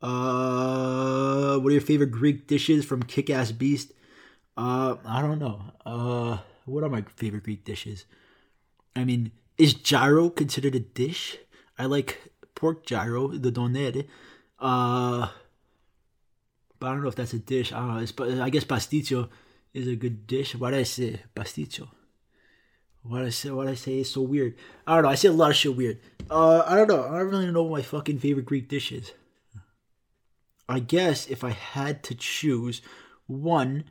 [0.02, 3.92] Uh, what are your favorite Greek dishes from Kick Ass Beast?
[4.58, 5.62] Uh, I don't know.
[5.86, 8.06] Uh, what are my favorite Greek dishes?
[8.96, 11.38] I mean, is gyro considered a dish?
[11.78, 14.04] I like pork gyro, the doner.
[14.60, 15.28] Uh,
[16.80, 17.72] but I don't know if that's a dish.
[17.72, 18.02] I don't know.
[18.02, 19.30] It's, I guess pasticcio
[19.74, 20.56] is a good dish.
[20.56, 21.88] Why did I say pasticcio?
[23.10, 23.50] Did I say?
[23.50, 24.56] Did I say it's so weird?
[24.86, 25.10] I don't know.
[25.10, 26.00] I say a lot of shit weird.
[26.30, 27.04] Uh, I don't know.
[27.04, 29.14] I don't really know what my fucking favorite Greek dish is.
[30.70, 32.82] I guess if I had to choose
[33.28, 33.86] one,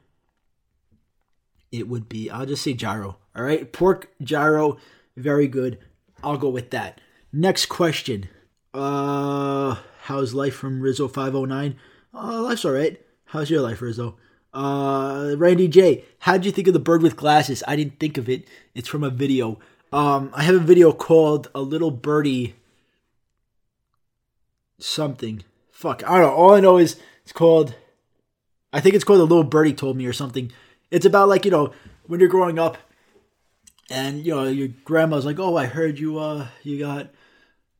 [1.72, 2.30] it would be.
[2.30, 3.18] I'll just say gyro.
[3.36, 4.78] All right, pork gyro,
[5.16, 5.78] very good.
[6.22, 7.00] I'll go with that.
[7.32, 8.28] Next question.
[8.72, 11.76] Uh, how's life from Rizzo five oh nine?
[12.14, 13.00] Uh, life's all right.
[13.26, 14.16] How's your life, Rizzo?
[14.52, 17.62] Uh, Randy J, how'd you think of the bird with glasses?
[17.68, 18.48] I didn't think of it.
[18.74, 19.58] It's from a video.
[19.92, 22.54] Um, I have a video called "A Little Birdie."
[24.78, 25.44] Something.
[25.70, 26.02] Fuck.
[26.04, 26.34] I don't know.
[26.34, 27.74] All I know is it's called.
[28.72, 30.50] I think it's called "A Little Birdie Told Me" or something.
[30.90, 31.72] It's about like you know
[32.06, 32.78] when you're growing up,
[33.88, 36.18] and you know your grandma's like, "Oh, I heard you.
[36.18, 37.10] Uh, you got."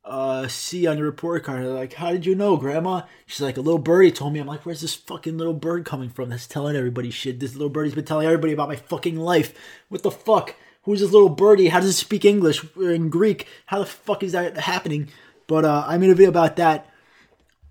[0.03, 1.63] Uh, C on your report card.
[1.63, 3.03] They're like, how did you know, Grandma?
[3.25, 4.39] She's like, a little birdie told me.
[4.39, 6.29] I'm like, where's this fucking little bird coming from?
[6.29, 7.39] That's telling everybody shit.
[7.39, 9.53] This little birdie's been telling everybody about my fucking life.
[9.89, 10.55] What the fuck?
[10.83, 11.69] Who's this little birdie?
[11.69, 13.47] How does it speak English in Greek?
[13.67, 15.09] How the fuck is that happening?
[15.45, 16.89] But uh, I made a video about that,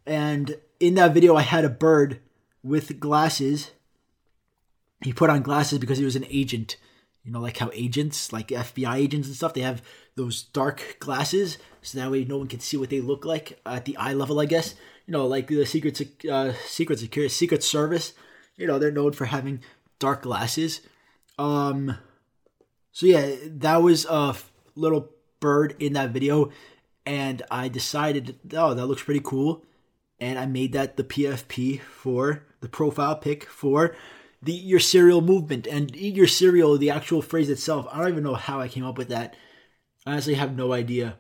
[0.07, 2.21] and in that video, I had a bird
[2.62, 3.71] with glasses.
[5.03, 6.77] He put on glasses because he was an agent.
[7.31, 9.83] You know, like how agents, like FBI agents and stuff, they have
[10.16, 13.85] those dark glasses so that way no one can see what they look like at
[13.85, 14.40] the eye level.
[14.40, 14.75] I guess
[15.07, 18.14] you know, like the secret uh, secret security secret service.
[18.57, 19.61] You know, they're known for having
[20.01, 20.81] dark glasses.
[21.38, 21.99] Um,
[22.90, 24.35] so yeah, that was a
[24.75, 26.51] little bird in that video,
[27.07, 29.64] and I decided, oh, that looks pretty cool,
[30.19, 33.95] and I made that the PFP for the profile pic for
[34.42, 36.79] the eat your cereal movement and eat your cereal.
[36.79, 39.35] The actual phrase itself, I don't even know how I came up with that.
[40.07, 41.16] I honestly have no idea.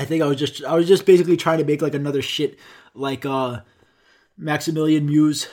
[0.00, 2.58] I think I was just I was just basically trying to make like another shit
[2.94, 3.60] like uh
[4.38, 5.48] Maximilian Muse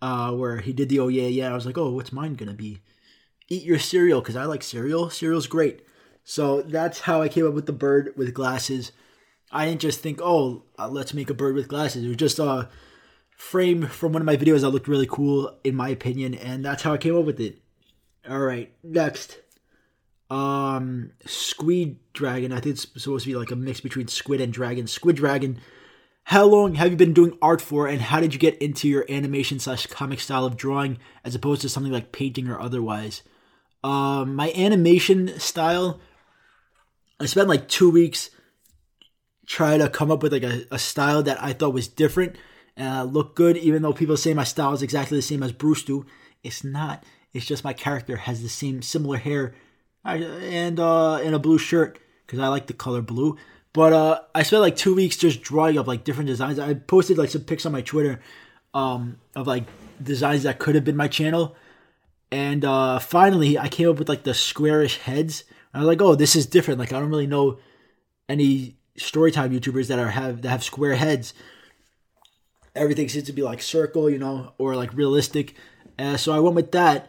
[0.00, 2.54] uh where he did the oh yeah yeah I was like oh what's mine gonna
[2.54, 2.80] be
[3.48, 5.82] eat your cereal because I like cereal cereal's great
[6.22, 8.92] so that's how I came up with the bird with glasses
[9.50, 12.38] I didn't just think oh uh, let's make a bird with glasses it was just
[12.38, 12.68] a
[13.36, 16.82] frame from one of my videos that looked really cool in my opinion and that's
[16.82, 17.60] how I came up with it.
[18.28, 19.38] All right next.
[20.30, 22.50] Um squid dragon.
[22.50, 24.86] I think it's supposed to be like a mix between squid and dragon.
[24.86, 25.60] Squid dragon
[26.24, 29.04] how long have you been doing art for and how did you get into your
[29.08, 33.22] animation slash comic style of drawing as opposed to something like painting or otherwise?
[33.84, 36.00] Um my animation style
[37.20, 38.30] i spent like two weeks
[39.46, 42.36] trying to come up with like a, a style that i thought was different
[42.78, 46.04] uh, looked good even though people say my style is exactly the same as Brewstew
[46.42, 49.54] it's not it's just my character has the same similar hair
[50.04, 53.36] and uh, in a blue shirt because I like the color blue.
[53.72, 56.58] But uh, I spent like two weeks just drawing up like different designs.
[56.58, 58.20] I posted like some pics on my Twitter
[58.72, 59.64] um, of like
[60.02, 61.54] designs that could have been my channel.
[62.32, 65.44] And uh, finally, I came up with like the squarish heads.
[65.74, 66.80] I was like, oh, this is different.
[66.80, 67.58] Like I don't really know
[68.28, 71.34] any storytime YouTubers that are have that have square heads.
[72.76, 75.54] Everything seems to be like circle, you know, or like realistic.
[76.16, 77.08] So I went with that,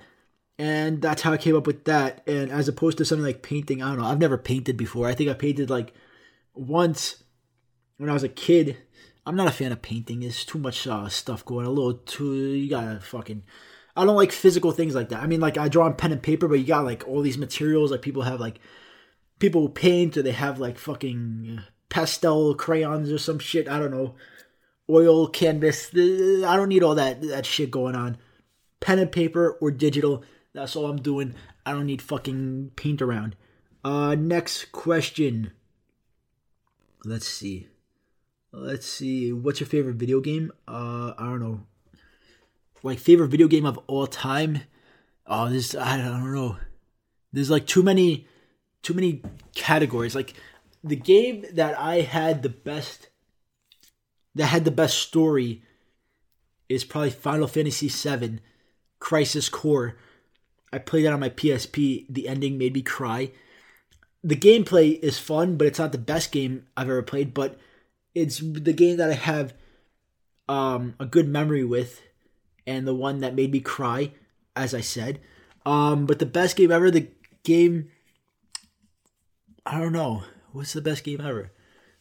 [0.58, 2.24] and that's how I came up with that.
[2.26, 4.06] And as opposed to something like painting, I don't know.
[4.06, 5.08] I've never painted before.
[5.08, 5.94] I think I painted like
[6.54, 7.24] once
[7.98, 8.78] when I was a kid.
[9.26, 10.24] I'm not a fan of painting.
[10.24, 11.66] It's too much uh, stuff going.
[11.66, 12.34] A little too.
[12.34, 13.44] You gotta fucking.
[13.96, 15.22] I don't like physical things like that.
[15.22, 17.38] I mean, like I draw on pen and paper, but you got like all these
[17.38, 17.92] materials.
[17.92, 18.60] Like people have like
[19.40, 23.68] people paint, or they have like fucking pastel crayons or some shit.
[23.68, 24.16] I don't know.
[24.90, 25.90] Oil canvas.
[25.94, 28.18] I don't need all that that shit going on.
[28.80, 30.24] Pen and paper or digital.
[30.54, 31.36] That's all I'm doing.
[31.66, 33.36] I don't need fucking paint around.
[33.84, 35.52] Uh, next question.
[37.04, 37.68] Let's see.
[38.52, 39.32] Let's see.
[39.32, 40.52] What's your favorite video game?
[40.68, 41.62] Uh, I don't know.
[42.84, 44.62] Like favorite video game of all time?
[45.26, 46.58] Oh, this I don't know.
[47.34, 48.28] There's like too many,
[48.82, 49.22] too many
[49.54, 50.16] categories.
[50.16, 50.34] Like
[50.84, 53.10] the game that I had the best,
[54.38, 55.64] that had the best story,
[56.70, 58.40] is probably Final Fantasy VII,
[59.00, 59.98] Crisis Core.
[60.72, 62.06] I played that on my PSP.
[62.10, 63.32] The ending made me cry
[64.24, 67.34] the gameplay is fun, but it's not the best game I've ever played.
[67.34, 67.58] But
[68.14, 69.54] it's the game that I have
[70.50, 72.02] um, a good memory with,
[72.66, 74.12] and the one that made me cry,
[74.56, 75.20] as I said.
[75.66, 77.08] Um, but the best game ever, the
[77.44, 77.90] game.
[79.66, 80.24] I don't know.
[80.52, 81.52] What's the best game ever?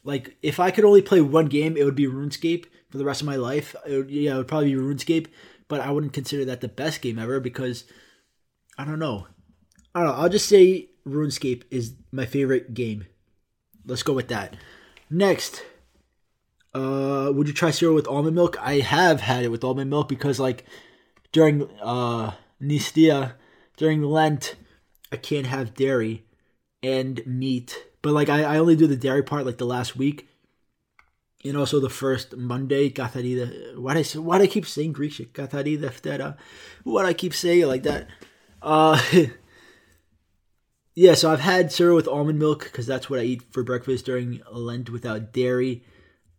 [0.06, 3.20] Like, if I could only play one game, it would be RuneScape for the rest
[3.20, 3.74] of my life.
[3.86, 5.26] It would, yeah, it would probably be RuneScape,
[5.66, 7.84] but I wouldn't consider that the best game ever because
[8.78, 9.26] I don't know.
[9.94, 10.14] I don't know.
[10.14, 13.06] I'll just say RuneScape is my favorite game.
[13.84, 14.56] Let's go with that.
[15.10, 15.64] Next,
[16.72, 18.56] uh, would you try cereal with almond milk?
[18.60, 20.64] I have had it with almond milk because like
[21.32, 23.34] during uh Nistia,
[23.76, 24.56] during Lent,
[25.10, 26.24] I can't have dairy
[26.82, 27.85] and meat.
[28.06, 30.28] But like I, I only do the dairy part like the last week.
[31.44, 33.76] And also the first Monday, Katharida.
[33.76, 35.36] Why do I why do I keep saying Greek shit?
[35.36, 38.06] Why do I keep saying like that?
[38.62, 39.02] Uh
[40.94, 44.06] yeah, so I've had cereal with almond milk because that's what I eat for breakfast
[44.06, 45.82] during Lent without dairy.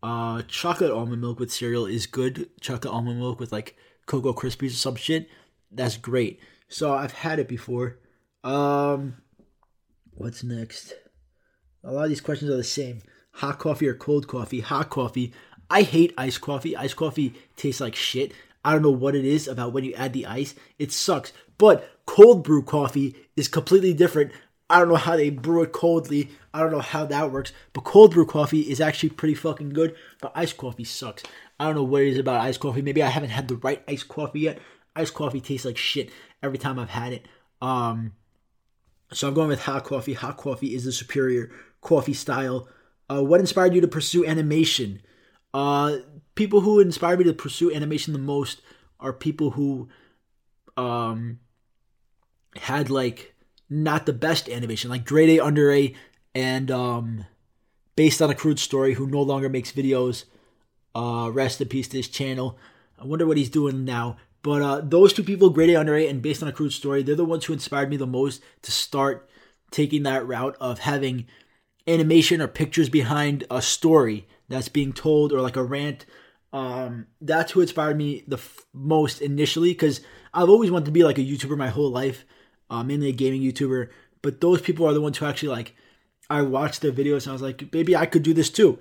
[0.01, 2.49] Uh, chocolate almond milk with cereal is good.
[2.62, 3.75] Chocolate almond milk with like
[4.06, 5.27] Cocoa Krispies or some shit.
[5.69, 6.39] That's great.
[6.69, 7.99] So I've had it before.
[8.45, 9.17] Um,
[10.13, 10.93] what's next?
[11.88, 13.02] A lot of these questions are the same.
[13.36, 14.60] Hot coffee or cold coffee?
[14.60, 15.32] Hot coffee.
[15.69, 16.76] I hate iced coffee.
[16.76, 18.34] Iced coffee tastes like shit.
[18.65, 20.54] I don't know what it is about when you add the ice.
[20.78, 21.32] It sucks.
[21.58, 24.34] But cold brew coffee is completely different.
[24.69, 26.30] I don't know how they brew it coldly.
[26.54, 27.54] I don't know how that works.
[27.71, 29.95] But cold brew coffee is actually pretty fucking good.
[30.19, 31.23] But iced coffee sucks.
[31.58, 32.82] I don't know what it is about iced coffee.
[32.82, 34.60] Maybe I haven't had the right iced coffee yet.
[34.93, 36.10] Iced coffee tastes like shit
[36.43, 37.26] every time I've had it.
[37.62, 38.12] Um,
[39.13, 40.13] so I'm going with hot coffee.
[40.13, 41.50] Hot coffee is the superior
[41.88, 42.67] coffee style.
[43.10, 45.02] Uh, what inspired you to pursue animation?
[45.54, 45.97] Uh,
[46.36, 48.62] people who inspired me to pursue animation the most
[49.00, 49.88] are people who
[50.76, 51.39] um,
[52.58, 53.34] had like
[53.69, 55.95] not the best animation, like Grade A Under A
[56.36, 57.26] and um,
[57.95, 60.26] based on a crude story, who no longer makes videos.
[60.93, 62.58] Uh, rest in peace to his channel.
[63.00, 64.17] I wonder what he's doing now.
[64.41, 67.04] But uh, those two people, Grade A Under A and Based on a Crude Story,
[67.04, 69.30] they're the ones who inspired me the most to start
[69.69, 71.28] taking that route of having
[71.88, 76.06] animation or pictures behind a story that's being told or like a rant.
[76.54, 80.02] Um, that's who inspired me the f- most initially because
[80.34, 82.26] I've always wanted to be like a YouTuber my whole life
[82.69, 83.89] uh, mainly a gaming YouTuber.
[84.21, 85.76] But those people are the ones who actually like.
[86.30, 88.80] I watched their videos and I was like, maybe I could do this too,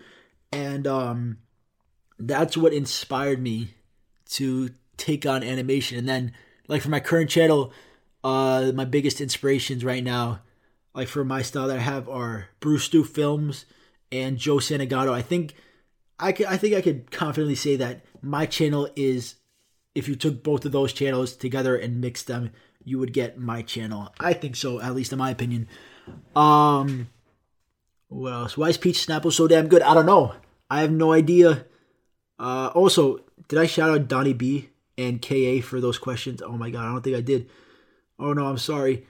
[0.50, 1.38] and um,
[2.18, 3.74] that's what inspired me
[4.30, 5.96] to take on animation.
[5.96, 6.32] And then,
[6.66, 7.72] like for my current channel,
[8.24, 10.40] uh, my biggest inspirations right now,
[10.96, 13.66] like for my style that I have, are Brewstew Films
[14.10, 15.12] and Joe Santagato.
[15.12, 15.54] I think
[16.18, 19.36] I could, I think I could confidently say that my channel is,
[19.94, 22.50] if you took both of those channels together and mixed them,
[22.82, 24.12] you would get my channel.
[24.18, 25.68] I think so, at least in my opinion.
[26.34, 27.08] Um,
[28.08, 28.56] what else?
[28.56, 29.82] Why is Peach Snapple so damn good?
[29.82, 30.34] I don't know.
[30.70, 31.66] I have no idea.
[32.38, 36.40] Uh, also, did I shout out Donnie B and KA for those questions?
[36.40, 37.50] Oh my god, I don't think I did.
[38.18, 39.06] Oh no, I'm sorry.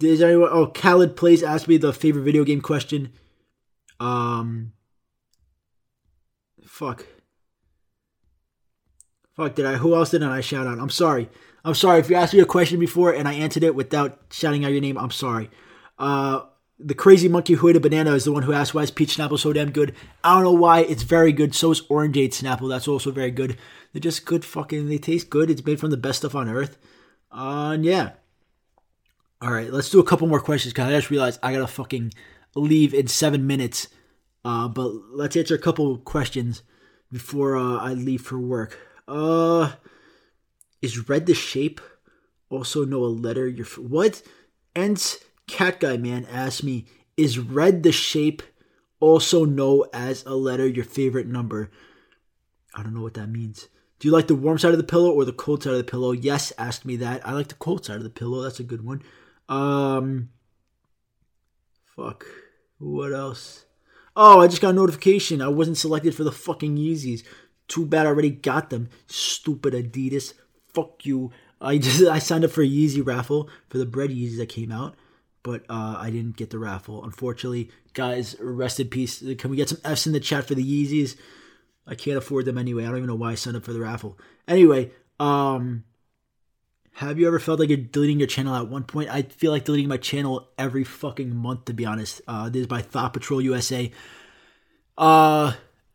[0.00, 0.50] Is anyone?
[0.52, 3.12] Oh, Khaled plays asked me the favorite video game question.
[3.98, 4.72] Um,
[6.66, 7.06] fuck.
[9.34, 9.74] Fuck, did I?
[9.74, 10.78] Who else did I shout out?
[10.78, 11.28] I'm sorry.
[11.64, 14.64] I'm sorry if you asked me a question before and I answered it without shouting
[14.64, 14.96] out your name.
[14.98, 15.50] I'm sorry.
[15.98, 16.42] Uh,
[16.78, 19.16] the crazy monkey who ate a banana is the one who asked why is peach
[19.16, 19.94] Snapple so damn good.
[20.22, 20.80] I don't know why.
[20.80, 21.54] It's very good.
[21.54, 22.68] So is orangeade Snapple.
[22.68, 23.56] That's also very good.
[23.92, 24.88] They're just good fucking.
[24.88, 25.50] They taste good.
[25.50, 26.78] It's made from the best stuff on earth.
[27.32, 28.12] Uh, yeah.
[29.42, 32.12] All right, let's do a couple more questions because I just realized I gotta fucking
[32.54, 33.88] leave in seven minutes.
[34.44, 36.62] Uh, but let's answer a couple questions
[37.12, 38.78] before uh, I leave for work.
[39.06, 39.72] Uh,
[40.80, 41.80] is red the shape?
[42.48, 43.46] Also know a letter.
[43.46, 44.22] Your what?
[44.74, 48.42] Ents cat guy man asked me, is red the shape?
[49.00, 51.70] Also know as a letter your favorite number.
[52.74, 53.68] I don't know what that means.
[53.98, 55.84] Do you like the warm side of the pillow or the cold side of the
[55.84, 56.12] pillow?
[56.12, 57.26] Yes, asked me that.
[57.26, 58.42] I like the cold side of the pillow.
[58.42, 59.02] That's a good one.
[59.48, 60.30] Um,
[61.94, 62.26] fuck.
[62.78, 63.64] What else?
[64.14, 65.42] Oh, I just got a notification.
[65.42, 67.22] I wasn't selected for the fucking Yeezys.
[67.68, 68.88] Too bad I already got them.
[69.06, 70.34] Stupid Adidas.
[70.72, 71.32] Fuck you.
[71.60, 74.72] I just I signed up for a Yeezy raffle for the bread Yeezys that came
[74.72, 74.94] out,
[75.42, 77.04] but uh, I didn't get the raffle.
[77.04, 79.22] Unfortunately, guys, rest in peace.
[79.38, 81.16] Can we get some F's in the chat for the Yeezys?
[81.86, 82.84] I can't afford them anyway.
[82.84, 84.18] I don't even know why I signed up for the raffle.
[84.48, 84.90] Anyway,
[85.20, 85.84] um,
[86.96, 89.10] have you ever felt like you're deleting your channel at one point?
[89.10, 92.22] I feel like deleting my channel every fucking month, to be honest.
[92.26, 93.92] Uh, this is by Thought Patrol USA.
[94.96, 95.52] Uh,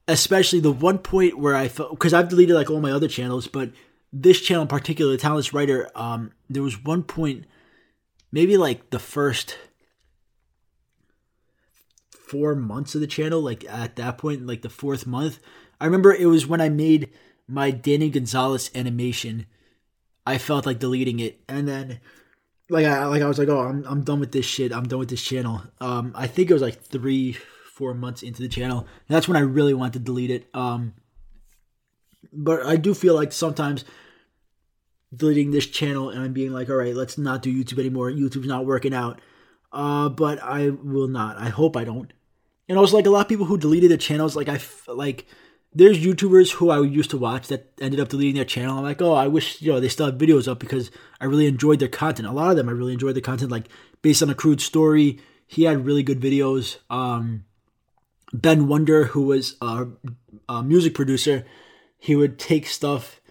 [0.07, 3.47] especially the one point where I felt because I've deleted like all my other channels,
[3.47, 3.71] but
[4.13, 7.45] this channel in particular, the Talentless Writer, um, there was one point,
[8.31, 9.57] maybe like the first
[12.11, 15.39] four months of the channel, like at that point, like the fourth month,
[15.79, 17.09] I remember it was when I made
[17.47, 19.47] my Danny Gonzalez animation.
[20.25, 21.99] I felt like deleting it, and then
[22.69, 24.71] like I like I was like, oh, I'm I'm done with this shit.
[24.71, 25.61] I'm done with this channel.
[25.79, 27.37] Um, I think it was like three,
[27.73, 28.79] four months into the channel.
[28.79, 30.47] And that's when I really wanted to delete it.
[30.53, 30.93] Um,
[32.31, 33.83] but I do feel like sometimes
[35.13, 38.09] deleting this channel and I'm being like, all right, let's not do YouTube anymore.
[38.09, 39.19] YouTube's not working out.
[39.73, 41.37] Uh, but I will not.
[41.37, 42.11] I hope I don't.
[42.69, 45.25] And also, like a lot of people who deleted their channels, like I like
[45.73, 48.77] there's YouTubers who I used to watch that ended up deleting their channel.
[48.77, 51.47] I'm like, oh, I wish you know they still have videos up because I really
[51.47, 52.27] enjoyed their content.
[52.27, 53.69] A lot of them I really enjoyed the content, like
[54.01, 55.19] based on a crude story.
[55.47, 56.77] He had really good videos.
[56.89, 57.45] Um,
[58.33, 59.87] Ben Wonder, who was a,
[60.47, 61.45] a music producer,
[61.97, 63.21] he would take stuff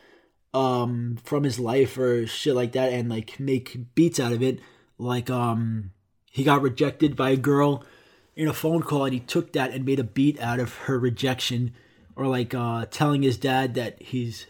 [0.52, 4.60] um, from his life or shit like that and like make beats out of it.
[4.98, 5.92] Like um,
[6.30, 7.84] he got rejected by a girl
[8.36, 10.98] in a phone call and he took that and made a beat out of her
[10.98, 11.72] rejection
[12.20, 14.46] or like uh, telling his dad that he's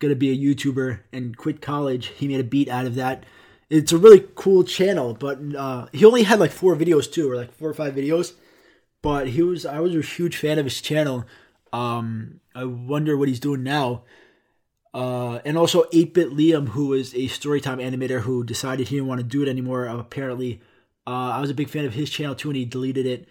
[0.00, 2.08] gonna be a YouTuber and quit college.
[2.08, 3.24] He made a beat out of that.
[3.70, 7.36] It's a really cool channel, but uh, he only had like four videos too, or
[7.36, 8.34] like four or five videos.
[9.02, 11.24] But he was I was a huge fan of his channel.
[11.72, 14.02] Um, I wonder what he's doing now.
[14.92, 19.20] Uh, and also 8-Bit Liam, who was a Storytime animator who decided he didn't want
[19.20, 19.84] to do it anymore.
[19.86, 20.62] Apparently,
[21.06, 23.28] uh, I was a big fan of his channel too, and he deleted it.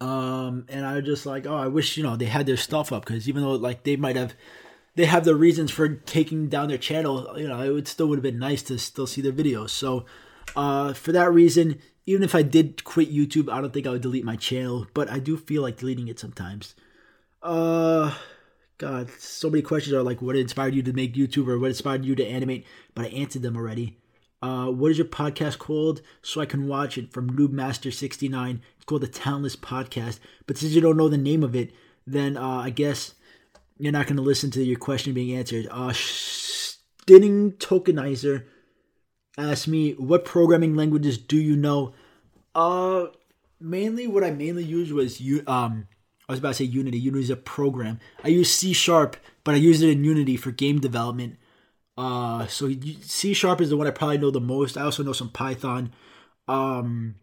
[0.00, 2.92] Um, and I was just like, oh, I wish you know they had their stuff
[2.92, 4.34] up because even though like they might have,
[4.94, 7.34] they have their reasons for taking down their channel.
[7.38, 9.70] You know, it would still would have been nice to still see their videos.
[9.70, 10.06] So,
[10.56, 14.02] uh, for that reason, even if I did quit YouTube, I don't think I would
[14.02, 14.86] delete my channel.
[14.94, 16.74] But I do feel like deleting it sometimes.
[17.42, 18.14] Uh,
[18.78, 22.04] God, so many questions are like, what inspired you to make YouTube or what inspired
[22.04, 22.66] you to animate?
[22.94, 23.99] But I answered them already.
[24.42, 26.00] Uh, what is your podcast called?
[26.22, 28.60] So I can watch it from Noobmaster69.
[28.76, 30.18] It's called the Talentless Podcast.
[30.46, 31.72] But since you don't know the name of it,
[32.06, 33.14] then uh, I guess
[33.78, 35.68] you're not going to listen to your question being answered.
[35.70, 38.44] Uh, Stinning Tokenizer
[39.36, 41.92] asked me, what programming languages do you know?
[42.54, 43.06] Uh,
[43.60, 45.42] mainly what I mainly used was you.
[45.46, 45.86] Um,
[46.28, 46.98] I was about to say Unity.
[46.98, 47.98] Unity is a program.
[48.22, 51.36] I use C Sharp, but I use it in Unity for game development.
[51.96, 52.70] Uh, so
[53.02, 54.76] C sharp is the one I probably know the most.
[54.76, 55.92] I also know some Python.
[56.48, 57.16] Um,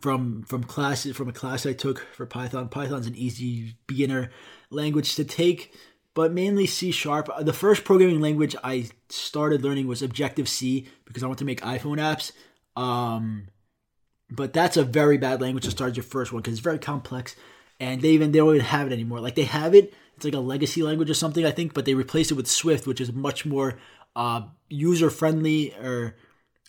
[0.00, 2.68] from from classes from a class I took for Python.
[2.68, 4.30] Python's an easy beginner
[4.70, 5.72] language to take,
[6.14, 7.28] but mainly C sharp.
[7.40, 11.60] The first programming language I started learning was Objective C because I want to make
[11.62, 12.32] iPhone apps.
[12.80, 13.48] Um,
[14.30, 17.34] but that's a very bad language to start your first one because it's very complex,
[17.80, 19.20] and they even they don't even have it anymore.
[19.20, 21.94] Like they have it, it's like a legacy language or something I think, but they
[21.94, 23.78] replaced it with Swift, which is much more
[24.16, 26.16] uh, user friendly or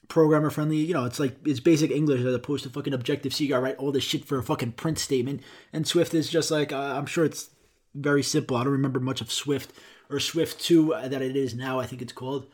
[0.07, 0.77] programmer friendly.
[0.77, 3.45] You know, it's like it's basic English as opposed to fucking Objective C.
[3.45, 5.41] You gotta write all this shit for a fucking print statement,
[5.73, 7.49] and Swift is just like uh, I'm sure it's
[7.95, 8.55] very simple.
[8.57, 9.73] I don't remember much of Swift
[10.09, 11.79] or Swift two uh, that it is now.
[11.79, 12.47] I think it's called,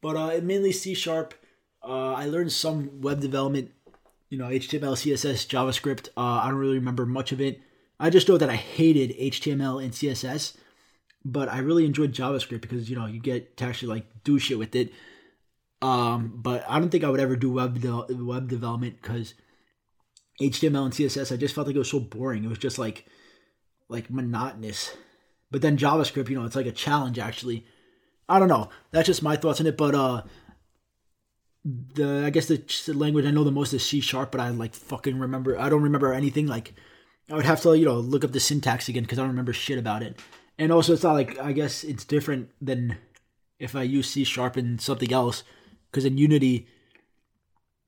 [0.00, 1.34] but uh, mainly C sharp.
[1.82, 3.70] Uh, I learned some web development,
[4.28, 6.08] you know, HTML, CSS, JavaScript.
[6.16, 7.60] Uh, I don't really remember much of it.
[7.98, 10.56] I just know that I hated HTML and CSS
[11.26, 14.58] but I really enjoyed JavaScript because you know you get to actually like do shit
[14.58, 14.92] with it.
[15.82, 19.34] Um, but I don't think I would ever do web de- web development because
[20.40, 22.44] HTML and CSS, I just felt like it was so boring.
[22.44, 23.06] It was just like
[23.88, 24.96] like monotonous.
[25.50, 27.66] But then JavaScript, you know, it's like a challenge actually.
[28.28, 28.70] I don't know.
[28.92, 29.76] That's just my thoughts on it.
[29.76, 30.22] But uh,
[31.64, 34.74] the I guess the language I know the most is C sharp, but I like
[34.74, 35.58] fucking remember.
[35.58, 36.46] I don't remember anything.
[36.46, 36.74] Like
[37.30, 39.52] I would have to you know look up the syntax again because I don't remember
[39.52, 40.18] shit about it.
[40.58, 42.96] And also, it's not like I guess it's different than
[43.58, 45.42] if I use C sharp and something else
[45.90, 46.66] because in Unity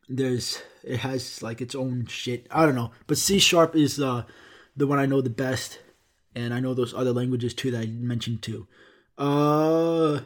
[0.09, 2.47] there's it has like its own shit.
[2.51, 4.23] I don't know, but C sharp is the uh,
[4.77, 5.81] the one I know the best,
[6.35, 8.67] and I know those other languages too that I mentioned too.
[9.17, 10.21] Uh,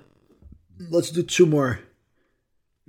[0.90, 1.80] let's do two more.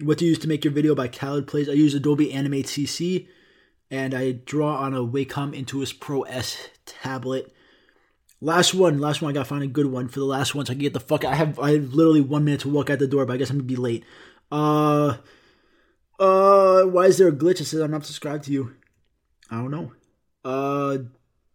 [0.01, 1.69] What do you use to make your video by Khaled Plays.
[1.69, 3.27] I use Adobe Animate CC,
[3.93, 7.53] and I draw on a Wacom Intuos Pro S tablet.
[8.41, 9.29] Last one, last one.
[9.29, 10.99] I gotta find a good one for the last one so I can get the
[10.99, 11.23] fuck.
[11.23, 13.51] I have I have literally one minute to walk out the door, but I guess
[13.51, 14.03] I'm gonna be late.
[14.51, 15.17] Uh,
[16.19, 18.73] uh, why is there a glitch that says I'm not subscribed to you?
[19.51, 19.91] I don't know.
[20.43, 20.97] Uh,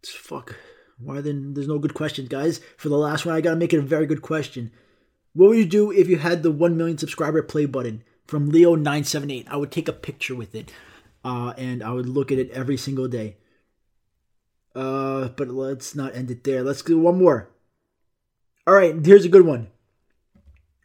[0.07, 0.55] fuck.
[1.01, 1.55] Why then?
[1.55, 2.61] There's no good questions, guys.
[2.77, 4.71] For the last one, I gotta make it a very good question.
[5.33, 8.77] What would you do if you had the one million subscriber play button from Leo
[8.77, 9.49] nine seven eight?
[9.51, 10.71] I would take a picture with it,
[11.25, 13.37] uh, and I would look at it every single day.
[14.75, 16.63] Uh, but let's not end it there.
[16.63, 17.51] Let's do one more.
[18.67, 19.69] All right, here's a good one.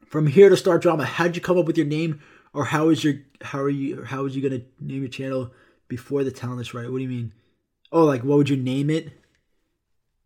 [0.06, 2.22] From here to start drama, how'd you come up with your name,
[2.54, 5.52] or how is your how are you how was you gonna name your channel
[5.88, 6.92] before the talentless writer?
[6.92, 7.34] What do you mean?
[7.92, 9.12] Oh, like what would you name it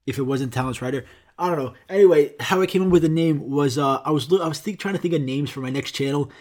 [0.06, 1.06] if it wasn't talentless writer?
[1.40, 1.74] I don't know.
[1.88, 4.80] Anyway, how I came up with the name was uh, I was I was think,
[4.80, 6.32] trying to think of names for my next channel,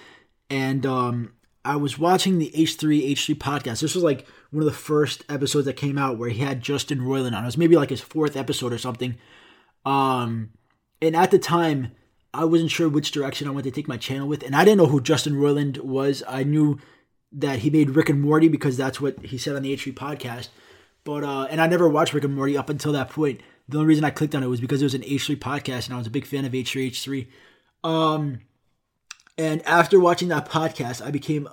[0.51, 1.33] and um,
[1.67, 3.81] I was watching the H3 H3 podcast.
[3.81, 7.01] This was like one of the first episodes that came out where he had Justin
[7.01, 7.43] Roiland on.
[7.43, 9.17] It was maybe like his fourth episode or something.
[9.85, 10.51] Um,
[11.03, 11.93] and at the time,
[12.33, 14.79] I wasn't sure which direction I wanted to take my channel with, and I didn't
[14.79, 16.23] know who Justin Roiland was.
[16.29, 16.79] I knew
[17.33, 20.49] that he made Rick and Morty because that's what he said on the H3 podcast.
[21.03, 23.41] But uh, and I never watched Rick and Morty up until that point.
[23.69, 25.95] The only reason I clicked on it was because it was an H3 podcast, and
[25.95, 27.27] I was a big fan of H3 H3.
[27.89, 28.41] Um,
[29.39, 31.49] and after watching that podcast, I became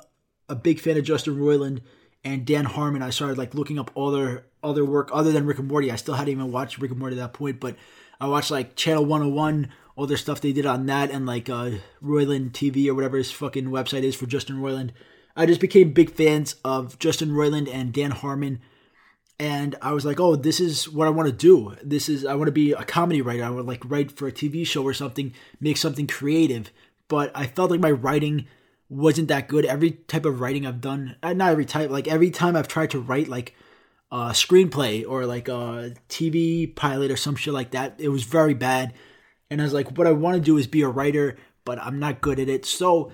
[0.50, 1.82] a big fan of Justin Roiland
[2.24, 3.02] and Dan Harmon.
[3.02, 5.92] I started like looking up all their other work other than Rick and Morty.
[5.92, 7.76] I still hadn't even watched Rick and Morty at that point, but
[8.20, 11.72] I watched like Channel 101, all their stuff they did on that, and like uh,
[12.02, 14.92] Roiland TV or whatever his fucking website is for Justin Roiland.
[15.36, 18.62] I just became big fans of Justin Roiland and Dan Harmon.
[19.40, 21.76] And I was like, oh, this is what I want to do.
[21.84, 23.44] This is, I want to be a comedy writer.
[23.44, 26.72] I would like write for a TV show or something, make something creative.
[27.14, 28.48] But I felt like my writing
[28.90, 29.66] wasn't that good.
[29.66, 32.90] Every type of writing I've done, uh, not every type, like every time I've tried
[32.90, 33.54] to write like
[34.12, 38.56] a screenplay or like a TV pilot or some shit like that, it was very
[38.56, 38.96] bad.
[39.52, 42.00] And I was like, what I want to do is be a writer, but I'm
[42.00, 42.66] not good at it.
[42.66, 43.12] So,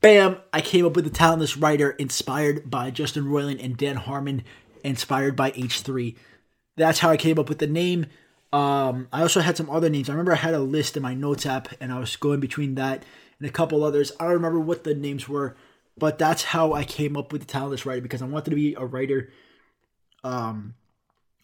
[0.00, 4.44] bam, I came up with the talentless writer inspired by Justin Roiland and Dan Harmon,
[4.84, 6.14] inspired by H3.
[6.76, 8.06] That's how I came up with the name.
[8.52, 10.08] Um, I also had some other names.
[10.08, 12.76] I remember I had a list in my notes app, and I was going between
[12.76, 13.02] that
[13.38, 14.12] and a couple others.
[14.18, 15.56] I don't remember what the names were,
[15.96, 18.74] but that's how I came up with the talentless writer because I wanted to be
[18.74, 19.30] a writer,
[20.22, 20.74] um,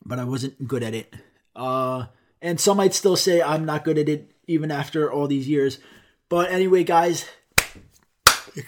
[0.05, 1.15] but I wasn't good at it.
[1.55, 2.07] Uh,
[2.43, 5.79] and some might still say I'm not good at it even after all these years.
[6.29, 7.27] But anyway, guys,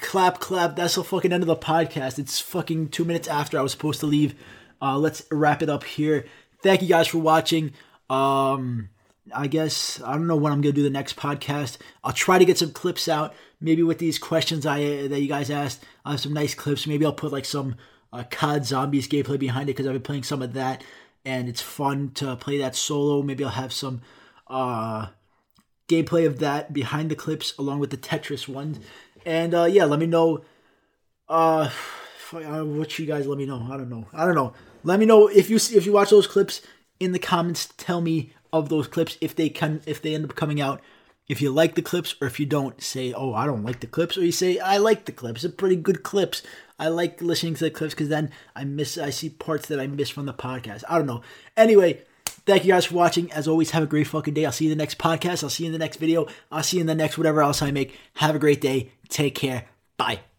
[0.00, 0.76] clap, clap.
[0.76, 2.18] That's the fucking end of the podcast.
[2.18, 4.34] It's fucking two minutes after I was supposed to leave.
[4.80, 6.26] Uh, let's wrap it up here.
[6.62, 7.72] Thank you guys for watching.
[8.10, 8.90] Um,
[9.34, 11.78] I guess I don't know when I'm gonna do the next podcast.
[12.02, 15.50] I'll try to get some clips out, maybe with these questions I that you guys
[15.50, 15.84] asked.
[16.04, 16.86] I have some nice clips.
[16.86, 17.76] Maybe I'll put like some
[18.12, 20.82] uh, COD Zombies gameplay behind it because I've been playing some of that,
[21.24, 23.22] and it's fun to play that solo.
[23.22, 24.02] Maybe I'll have some
[24.48, 25.06] uh,
[25.88, 28.80] gameplay of that behind the clips along with the Tetris one.
[29.24, 30.44] And uh, yeah, let me know.
[31.28, 31.70] Uh,
[32.32, 33.68] uh, what you guys let me know.
[33.70, 34.06] I don't know.
[34.12, 34.52] I don't know.
[34.84, 36.60] Let me know if you if you watch those clips
[36.98, 37.72] in the comments.
[37.76, 40.80] Tell me of those clips if they can if they end up coming out.
[41.28, 43.86] If you like the clips or if you don't, say, "Oh, I don't like the
[43.86, 45.42] clips," or you say, "I like the clips.
[45.42, 46.42] They're pretty good clips.
[46.78, 49.86] I like listening to the clips because then I miss I see parts that I
[49.86, 50.82] miss from the podcast.
[50.88, 51.22] I don't know.
[51.56, 53.30] Anyway, thank you guys for watching.
[53.32, 54.44] As always, have a great fucking day.
[54.44, 55.44] I'll see you in the next podcast.
[55.44, 56.26] I'll see you in the next video.
[56.50, 57.96] I'll see you in the next whatever else I make.
[58.14, 58.90] Have a great day.
[59.08, 59.66] Take care.
[59.96, 60.31] Bye.